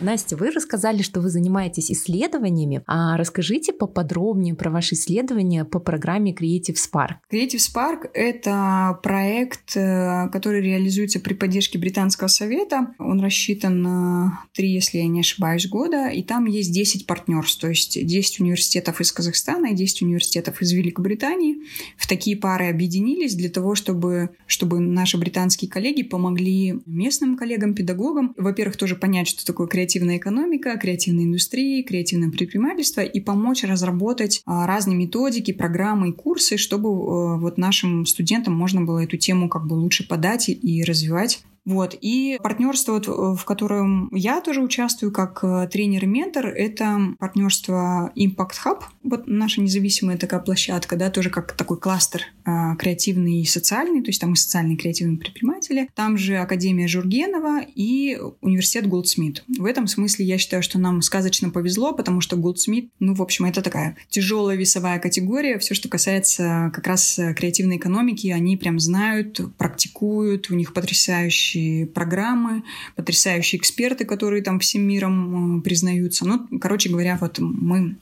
[0.00, 2.82] Настя, вы рассказали, что вы занимаетесь исследованиями.
[2.86, 7.16] А расскажите поподробнее про ваши исследования по программе Creative Spark.
[7.32, 12.94] Creative Spark— это проект, э, который реализуется при поддержке Британского совета.
[12.98, 16.08] Он рассчитан на три, если я не ошибаюсь, года.
[16.08, 20.72] И там есть 10 партнерств, то есть 10 университетов из Казахстана и 10 университетов из
[20.72, 21.56] Великобритании.
[21.96, 28.34] В такие пары объединились для того, чтобы, чтобы наши британские коллеги помогли местным коллегам, педагогам,
[28.36, 34.42] во-первых, тоже понять, что такое креативный креативная экономика, креативная индустрия, креативное предпринимательство и помочь разработать
[34.44, 39.48] а, разные методики, программы и курсы, чтобы э, вот нашим студентам можно было эту тему
[39.48, 41.98] как бы лучше подать и развивать вот.
[42.00, 48.12] И партнерство, вот, в котором я тоже участвую как э, тренер и ментор, это партнерство
[48.16, 48.82] Impact Hub.
[49.02, 54.10] Вот наша независимая такая площадка, да, тоже как такой кластер а, креативный и социальный, то
[54.10, 55.88] есть там и социальные креативные предприниматели.
[55.94, 59.42] Там же Академия Жургенова и университет Голдсмит.
[59.48, 63.44] В этом смысле я считаю, что нам сказочно повезло, потому что Голдсмит, ну, в общем,
[63.44, 65.58] это такая тяжелая весовая категория.
[65.58, 71.86] Все, что касается как раз креативной экономики, они прям знают, практикуют, у них потрясающие потрясающие
[71.86, 72.62] программы,
[72.94, 76.26] потрясающие эксперты, которые там всем миром э, признаются.
[76.26, 77.96] Ну, короче говоря, вот мы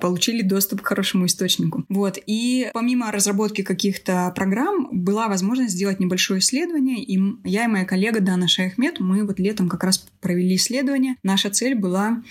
[0.00, 1.84] получили доступ к хорошему источнику.
[1.88, 2.18] Вот.
[2.26, 8.20] И помимо разработки каких-то программ, была возможность сделать небольшое исследование, и я и моя коллега
[8.20, 11.16] Дана Шайхмед, мы вот летом как раз провели исследование.
[11.22, 12.22] Наша цель была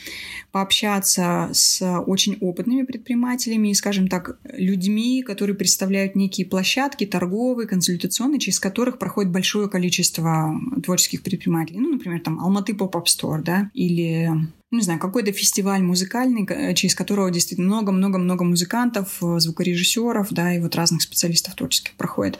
[0.51, 8.39] пообщаться с очень опытными предпринимателями и, скажем так, людьми, которые представляют некие площадки торговые, консультационные,
[8.39, 11.79] через которых проходит большое количество творческих предпринимателей.
[11.79, 14.31] Ну, например, там Алматы Pop-Up Store, да, или
[14.71, 16.45] не знаю, какой-то фестиваль музыкальный,
[16.75, 22.39] через которого действительно много-много-много музыкантов, э, звукорежиссеров, да, и вот разных специалистов творческих проходит.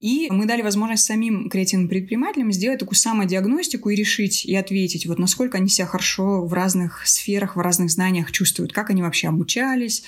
[0.00, 5.18] И мы дали возможность самим креативным предпринимателям сделать такую самодиагностику и решить, и ответить, вот
[5.18, 10.02] насколько они себя хорошо в разных сферах, в разных знаниях чувствуют, как они вообще обучались,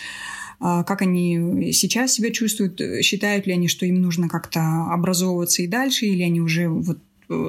[0.60, 5.66] а, как они сейчас себя чувствуют, считают ли они, что им нужно как-то образовываться и
[5.66, 6.98] дальше, или они уже вот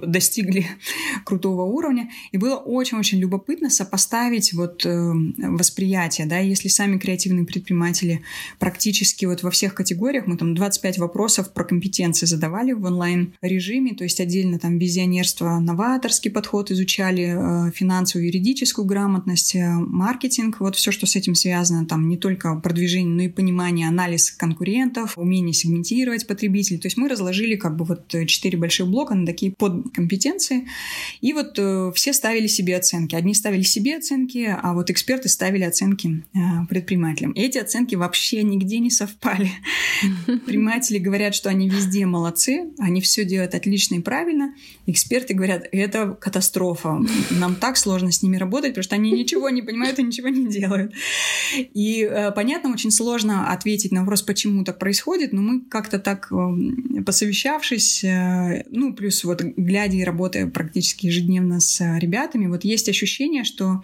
[0.06, 0.68] достигли
[1.26, 2.10] крутого уровня.
[2.32, 8.22] И было очень-очень любопытно сопоставить вот э, восприятие, да, если сами креативные предприниматели
[8.60, 14.04] практически вот во всех категориях, мы там 25 вопросов про компетенции задавали в онлайн-режиме, то
[14.04, 20.92] есть отдельно там визионерство, новаторский подход изучали, э, финансовую, юридическую грамотность, э, маркетинг, вот все,
[20.92, 26.28] что с этим связано, там не только продвижение, но и понимание, анализ конкурентов, умение сегментировать
[26.28, 26.80] потребителей.
[26.80, 30.68] То есть мы разложили как бы вот четыре больших блока на такие под компетенции.
[31.22, 33.16] И вот э, все ставили себе оценки.
[33.16, 37.32] Одни ставили себе оценки, а вот эксперты ставили оценки э, предпринимателям.
[37.32, 39.52] И эти оценки вообще нигде не совпали.
[40.26, 44.54] Предприниматели говорят, что они везде молодцы, они все делают отлично и правильно.
[44.86, 47.00] Эксперты говорят, это катастрофа.
[47.32, 50.48] Нам так сложно с ними работать, потому что они ничего не понимают и ничего не
[50.48, 50.94] делают.
[51.56, 56.32] И э, понятно, очень сложно ответить на вопрос, почему так происходит, но мы как-то так
[57.06, 58.04] посовещавшись,
[58.70, 63.84] ну, плюс вот глядя и работая практически ежедневно с ребятами, вот есть ощущение, что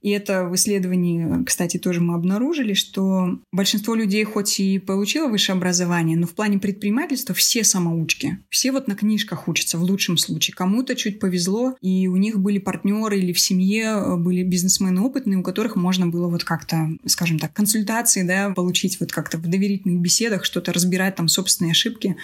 [0.00, 5.56] и это в исследовании, кстати, тоже мы обнаружили, что большинство людей хоть и получило высшее
[5.56, 8.38] образование, но в плане предпринимательства все самоучки.
[8.48, 10.54] Все вот на книжках учатся в лучшем случае.
[10.54, 15.42] Кому-то чуть повезло, и у них были партнеры или в семье были бизнесмены опытные, у
[15.42, 20.44] которых можно было вот как-то, скажем так, консультации, да, получить вот как-то в доверительных беседах,
[20.44, 22.16] что-то разбирать там собственные ошибки.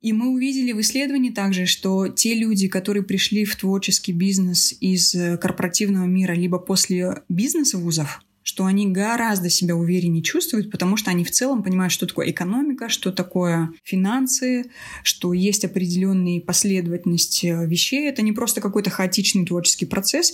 [0.00, 5.14] И мы увидели в исследовании также, что те люди, которые пришли в творческий бизнес из
[5.14, 11.12] э, корпоративного мира либо после бизнеса вузов, что они гораздо себя увереннее чувствуют, потому что
[11.12, 14.64] они в целом понимают, что такое экономика, что такое финансы,
[15.04, 18.08] что есть определенные последовательность вещей.
[18.08, 20.32] Это не просто какой-то хаотичный творческий процесс.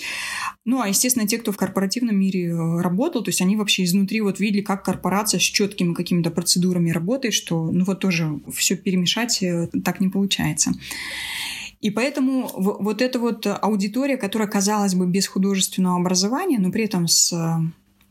[0.64, 4.22] Ну, а, естественно, те, кто в корпоративном мире э, работал, то есть они вообще изнутри
[4.22, 9.42] вот видели, как корпорация с четкими какими-то процедурами работает, что, ну, вот тоже все перемешать
[9.42, 10.72] э, так не получается.
[11.82, 17.06] И поэтому вот эта вот аудитория, которая, казалось бы, без художественного образования, но при этом
[17.08, 17.30] с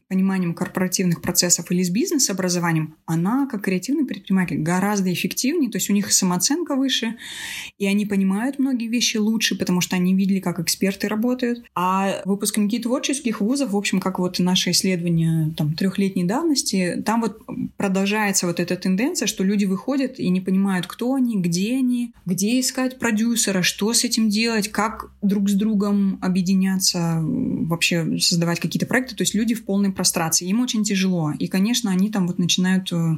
[0.07, 5.93] пониманием корпоративных процессов или с бизнес-образованием, она, как креативный предприниматель, гораздо эффективнее, то есть у
[5.93, 7.15] них самооценка выше,
[7.77, 11.63] и они понимают многие вещи лучше, потому что они видели, как эксперты работают.
[11.73, 17.41] А выпускники творческих вузов, в общем, как вот наше исследование там, трехлетней давности, там вот
[17.77, 22.59] продолжается вот эта тенденция, что люди выходят и не понимают, кто они, где они, где
[22.59, 29.15] искать продюсера, что с этим делать, как друг с другом объединяться, вообще создавать какие-то проекты.
[29.15, 30.47] То есть люди в полной прострации.
[30.47, 31.33] Им очень тяжело.
[31.39, 33.17] И, конечно, они там вот начинают э,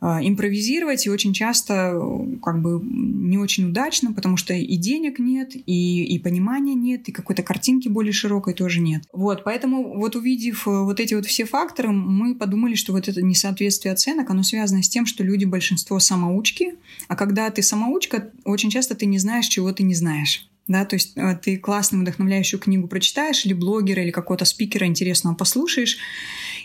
[0.00, 5.18] э, импровизировать, и очень часто э, как бы не очень удачно, потому что и денег
[5.18, 9.02] нет, и, и понимания нет, и какой-то картинки более широкой тоже нет.
[9.12, 13.92] Вот, поэтому вот увидев вот эти вот все факторы, мы подумали, что вот это несоответствие
[13.92, 16.74] оценок, оно связано с тем, что люди большинство самоучки,
[17.08, 20.94] а когда ты самоучка, очень часто ты не знаешь, чего ты не знаешь да, то
[20.94, 25.98] есть э, ты классную вдохновляющую книгу прочитаешь или блогера, или какого-то спикера интересного послушаешь,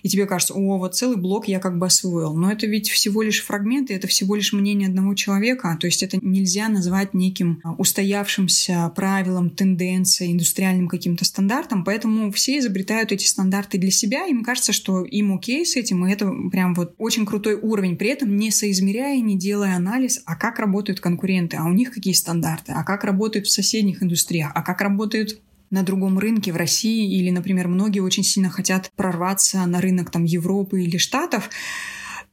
[0.04, 2.36] и тебе кажется, о, вот целый блог я как бы освоил.
[2.36, 6.18] Но это ведь всего лишь фрагменты, это всего лишь мнение одного человека, то есть это
[6.22, 13.78] нельзя назвать неким а, устоявшимся правилом, тенденцией, индустриальным каким-то стандартом, поэтому все изобретают эти стандарты
[13.78, 17.56] для себя, им кажется, что им окей с этим, и это прям вот очень крутой
[17.56, 21.92] уровень, при этом не соизмеряя, не делая анализ, а как работают конкуренты, а у них
[21.92, 26.56] какие стандарты, а как работают в соседних индустриях, а как работают на другом рынке в
[26.56, 31.50] России или, например, многие очень сильно хотят прорваться на рынок там Европы или Штатов,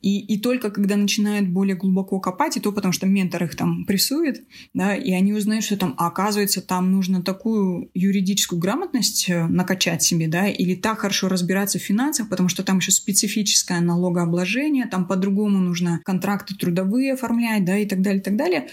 [0.02, 3.84] и, и только когда начинают более глубоко копать, и то потому что ментор их там
[3.86, 10.02] прессует, да, и они узнают, что там, оказывается, там нужно такую юридическую грамотность э, накачать
[10.02, 15.06] себе, да, или так хорошо разбираться в финансах, потому что там еще специфическое налогообложение, там
[15.06, 18.68] по-другому нужно контракты трудовые оформлять, да, и так далее, и так далее.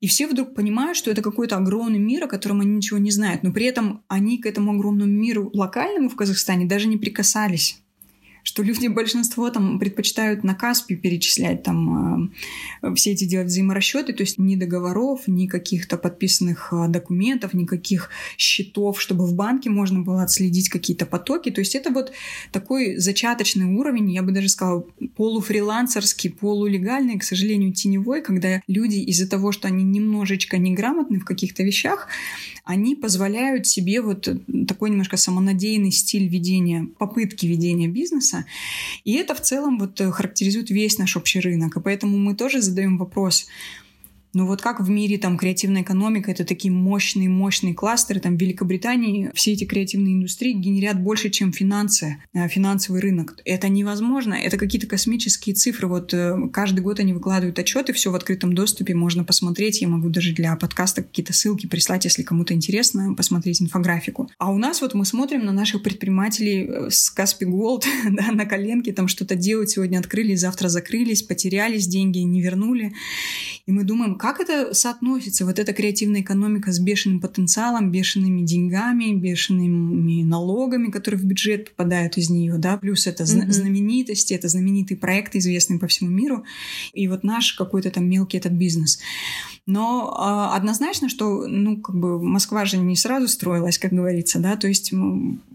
[0.00, 3.42] И все вдруг понимают, что это какой-то огромный мир, о котором они ничего не знают.
[3.42, 7.82] Но при этом они к этому огромному миру локальному в Казахстане даже не прикасались
[8.50, 12.32] что люди большинство там предпочитают на Каспи перечислять там
[12.82, 18.10] э, все эти делать взаиморасчеты, то есть ни договоров, ни каких-то подписанных э, документов, никаких
[18.36, 21.52] счетов, чтобы в банке можно было отследить какие-то потоки.
[21.52, 22.10] То есть это вот
[22.50, 24.84] такой зачаточный уровень, я бы даже сказала,
[25.14, 31.62] полуфрилансерский, полулегальный, к сожалению, теневой, когда люди из-за того, что они немножечко неграмотны в каких-то
[31.62, 32.08] вещах,
[32.64, 34.28] они позволяют себе вот
[34.66, 38.40] такой немножко самонадеянный стиль ведения, попытки ведения бизнеса.
[39.04, 41.76] И это в целом вот характеризует весь наш общий рынок.
[41.76, 43.46] И поэтому мы тоже задаем вопрос,
[44.32, 49.30] ну вот как в мире там креативная экономика, это такие мощные-мощные кластеры, там в Великобритании
[49.34, 53.36] все эти креативные индустрии генерят больше, чем финансы, э, финансовый рынок.
[53.44, 55.88] Это невозможно, это какие-то космические цифры.
[55.88, 59.80] Вот э, каждый год они выкладывают отчеты, все в открытом доступе, можно посмотреть.
[59.80, 64.30] Я могу даже для подкаста какие-то ссылки прислать, если кому-то интересно, посмотреть инфографику.
[64.38, 68.46] А у нас вот мы смотрим на наших предпринимателей э, с Каспи Голд, да, на
[68.46, 72.92] коленке, там что-то делают, сегодня открыли, завтра закрылись, потерялись деньги, не вернули.
[73.66, 79.14] И мы думаем, как это соотносится, вот эта креативная экономика с бешеным потенциалом, бешеными деньгами,
[79.14, 83.50] бешеными налогами, которые в бюджет попадают из нее, да, плюс это mm-hmm.
[83.50, 86.44] знаменитости, это знаменитые проекты, известные по всему миру,
[86.92, 88.98] и вот наш какой-то там мелкий этот бизнес.
[89.66, 94.56] Но э, однозначно, что, ну, как бы Москва же не сразу строилась, как говорится, да,
[94.56, 94.92] то есть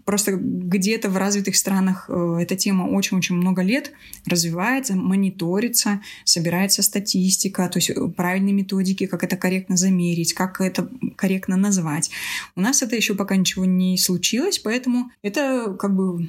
[0.06, 3.92] просто где-то в развитых странах э, эта тема очень-очень много лет
[4.24, 10.88] развивается, мониторится, собирается статистика, то есть э, правильные методики, как это корректно замерить, как это
[11.16, 12.10] корректно назвать.
[12.54, 16.28] У нас это еще пока ничего не случилось, поэтому это как бы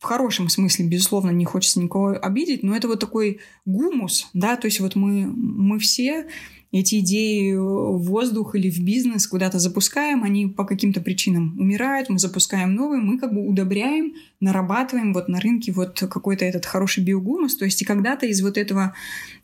[0.00, 4.66] в хорошем смысле, безусловно, не хочется никого обидеть, но это вот такой гумус, да, то
[4.66, 6.26] есть вот мы, мы все
[6.72, 12.18] эти идеи в воздух или в бизнес куда-то запускаем, они по каким-то причинам умирают, мы
[12.18, 17.56] запускаем новые, мы как бы удобряем, нарабатываем вот на рынке вот какой-то этот хороший биогумус,
[17.56, 18.94] то есть и когда-то из вот этого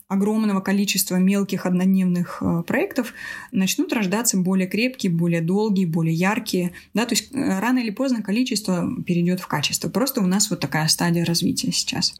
[0.07, 3.13] огромного количества мелких однодневных э, проектов
[3.51, 6.71] начнут рождаться более крепкие, более долгие, более яркие.
[6.95, 7.05] Да?
[7.05, 9.87] То есть э, рано или поздно количество перейдет в качество.
[9.87, 12.15] Просто у нас вот такая стадия развития сейчас.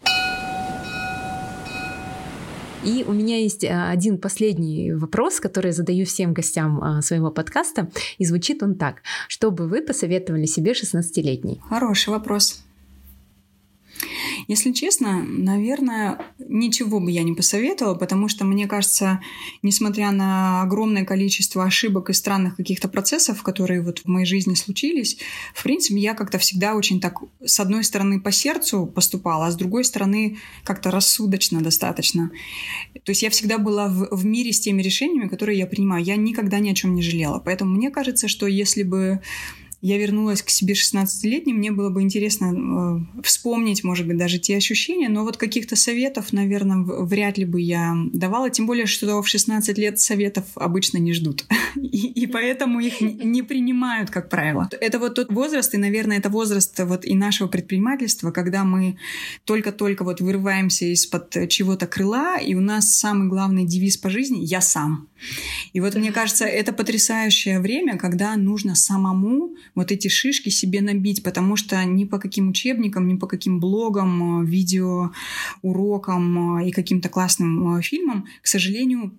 [2.83, 7.31] И у меня есть а, один последний вопрос, который я задаю всем гостям а, своего
[7.31, 7.89] подкаста.
[8.17, 9.01] И звучит он так.
[9.27, 11.61] Что бы вы посоветовали себе 16-летней?
[11.69, 12.63] Хороший вопрос.
[14.47, 19.21] Если честно, наверное, ничего бы я не посоветовала, потому что, мне кажется,
[19.61, 25.17] несмотря на огромное количество ошибок и странных каких-то процессов, которые вот в моей жизни случились,
[25.53, 29.55] в принципе, я как-то всегда очень так, с одной стороны, по сердцу поступала, а с
[29.55, 32.31] другой стороны, как-то рассудочно достаточно.
[33.03, 36.03] То есть я всегда была в, в мире с теми решениями, которые я принимаю.
[36.03, 37.39] Я никогда ни о чем не жалела.
[37.39, 39.21] Поэтому мне кажется, что если бы
[39.81, 44.57] я вернулась к себе 16-летней, мне было бы интересно э, вспомнить, может быть, даже те
[44.57, 49.27] ощущения, но вот каких-то советов, наверное, вряд ли бы я давала, тем более, что в
[49.27, 54.69] 16 лет советов обычно не ждут, и, и поэтому их не принимают, как правило.
[54.81, 58.97] Это вот тот возраст, и, наверное, это возраст вот и нашего предпринимательства, когда мы
[59.45, 64.59] только-только вот вырываемся из-под чего-то крыла, и у нас самый главный девиз по жизни «я
[64.59, 65.07] сам».
[65.73, 71.23] И вот мне кажется, это потрясающее время, когда нужно самому вот эти шишки себе набить,
[71.23, 75.11] потому что ни по каким учебникам, ни по каким блогам, э, видео,
[75.61, 79.17] урокам э, и каким-то классным э, фильмам, к сожалению,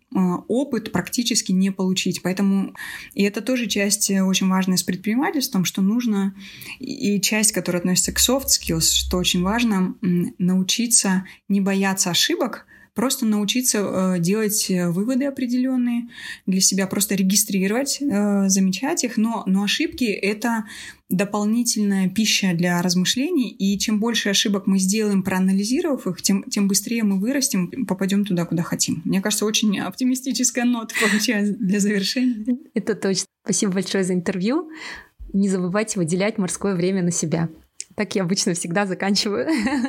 [0.49, 2.23] опыт практически не получить.
[2.23, 2.75] Поэтому
[3.15, 6.35] и это тоже часть очень важная с предпринимательством, что нужно,
[6.79, 13.27] и часть, которая относится к soft skills, что очень важно, научиться не бояться ошибок, просто
[13.27, 16.09] научиться э, делать э, выводы определенные
[16.47, 20.65] для себя, просто регистрировать, э, замечать их, но, но ошибки— это
[21.09, 27.03] дополнительная пища для размышлений, и чем больше ошибок мы сделаем, проанализировав их, тем, тем быстрее
[27.03, 29.03] мы вырастем, попадем туда, куда хотим.
[29.05, 32.59] Мне кажется, очень оптимистическая нота получается для завершения.
[32.75, 33.27] Это точно.
[33.45, 34.71] Спасибо большое за интервью.
[35.33, 37.49] Не забывайте выделять морское время на себя.
[38.01, 39.47] Так я обычно всегда заканчиваю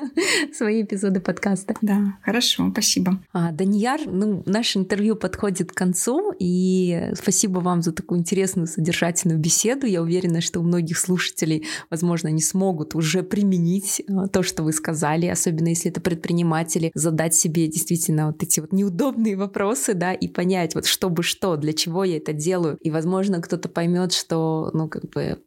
[0.54, 1.76] свои эпизоды подкаста.
[1.82, 3.24] Да, хорошо, спасибо.
[3.32, 9.40] А, Данияр, ну, наше интервью подходит к концу, и спасибо вам за такую интересную содержательную
[9.40, 9.88] беседу.
[9.88, 14.74] Я уверена, что у многих слушателей, возможно, не смогут уже применить а, то, что вы
[14.74, 20.28] сказали, особенно если это предприниматели, задать себе действительно вот эти вот неудобные вопросы, да, и
[20.28, 22.78] понять, вот чтобы что, для чего я это делаю.
[22.82, 25.42] И, возможно, кто-то поймет, что, ну, как бы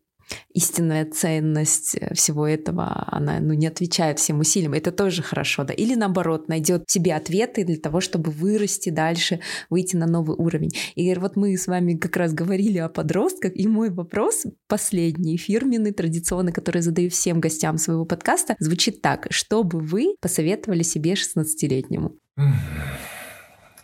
[0.53, 4.73] истинная ценность э, всего этого, она ну, не отвечает всем усилиям.
[4.73, 5.73] Это тоже хорошо, да.
[5.73, 10.71] Или наоборот, найдет себе ответы для того, чтобы вырасти дальше, выйти на новый уровень.
[10.95, 15.93] И вот мы с вами как раз говорили о подростках, и мой вопрос последний, фирменный,
[15.93, 19.27] традиционный, который задаю всем гостям своего подкаста, звучит так.
[19.31, 22.17] Что бы вы посоветовали себе 16-летнему?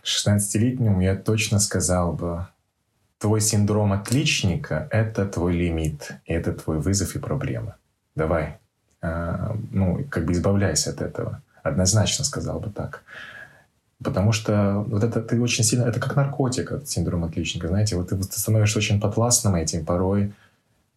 [0.03, 2.47] 16-летнему я точно сказал бы,
[3.21, 7.75] твой синдром отличника— это твой лимит, и это твой вызов и проблема.
[8.15, 8.57] Давай,
[9.03, 11.43] э, ну, как бы избавляйся от этого.
[11.61, 13.03] Однозначно сказал бы так.
[14.03, 15.83] Потому что вот это ты очень сильно...
[15.83, 17.67] Это как наркотик, этот синдром отличника.
[17.67, 20.33] Знаете, вот ты, ты становишься очень подвластным этим, порой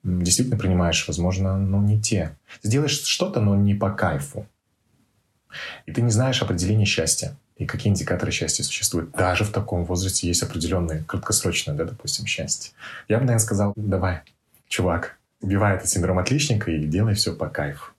[0.02, 2.36] действительно принимаешь, возможно, ну, не те.
[2.62, 4.46] Ты делаешь что-то, но не по кайфу.
[5.84, 9.12] И ты не знаешь определения счастья и какие индикаторы счастья существуют.
[9.12, 12.72] Даже в таком возрасте есть определенные краткосрочное, да, допустим, счастье.
[13.08, 14.22] Я бы, наверное, сказал, давай,
[14.68, 17.92] чувак, убивай этот синдром отличника и делай все по кайфу.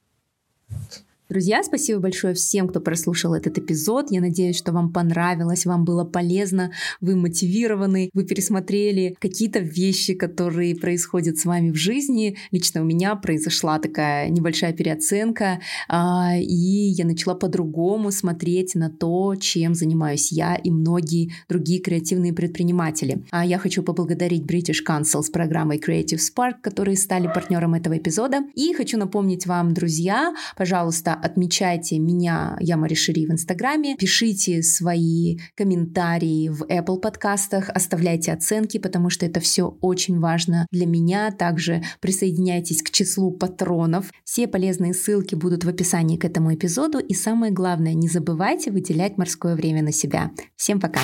[0.68, 1.04] Вот.
[1.28, 4.12] Друзья, спасибо большое всем, кто прослушал этот эпизод.
[4.12, 6.72] Я надеюсь, что вам понравилось, вам было полезно,
[7.02, 12.38] вы мотивированы, вы пересмотрели какие-то вещи, которые происходят с вами в жизни.
[12.52, 19.34] Лично у меня произошла такая небольшая переоценка, а, и я начала по-другому смотреть на то,
[19.36, 23.26] чем занимаюсь я и многие другие креативные предприниматели.
[23.32, 28.42] А я хочу поблагодарить British Council с программой Creative Spark, которые стали партнером этого эпизода.
[28.54, 35.40] И хочу напомнить вам, друзья, пожалуйста, отмечайте меня, я Мари Шири в Инстаграме, пишите свои
[35.56, 41.32] комментарии в Apple подкастах, оставляйте оценки, потому что это все очень важно для меня.
[41.32, 44.12] Также присоединяйтесь к числу патронов.
[44.24, 47.00] Все полезные ссылки будут в описании к этому эпизоду.
[47.00, 50.32] И самое главное, не забывайте выделять морское время на себя.
[50.56, 50.80] Всем!
[50.86, 51.00] Пока.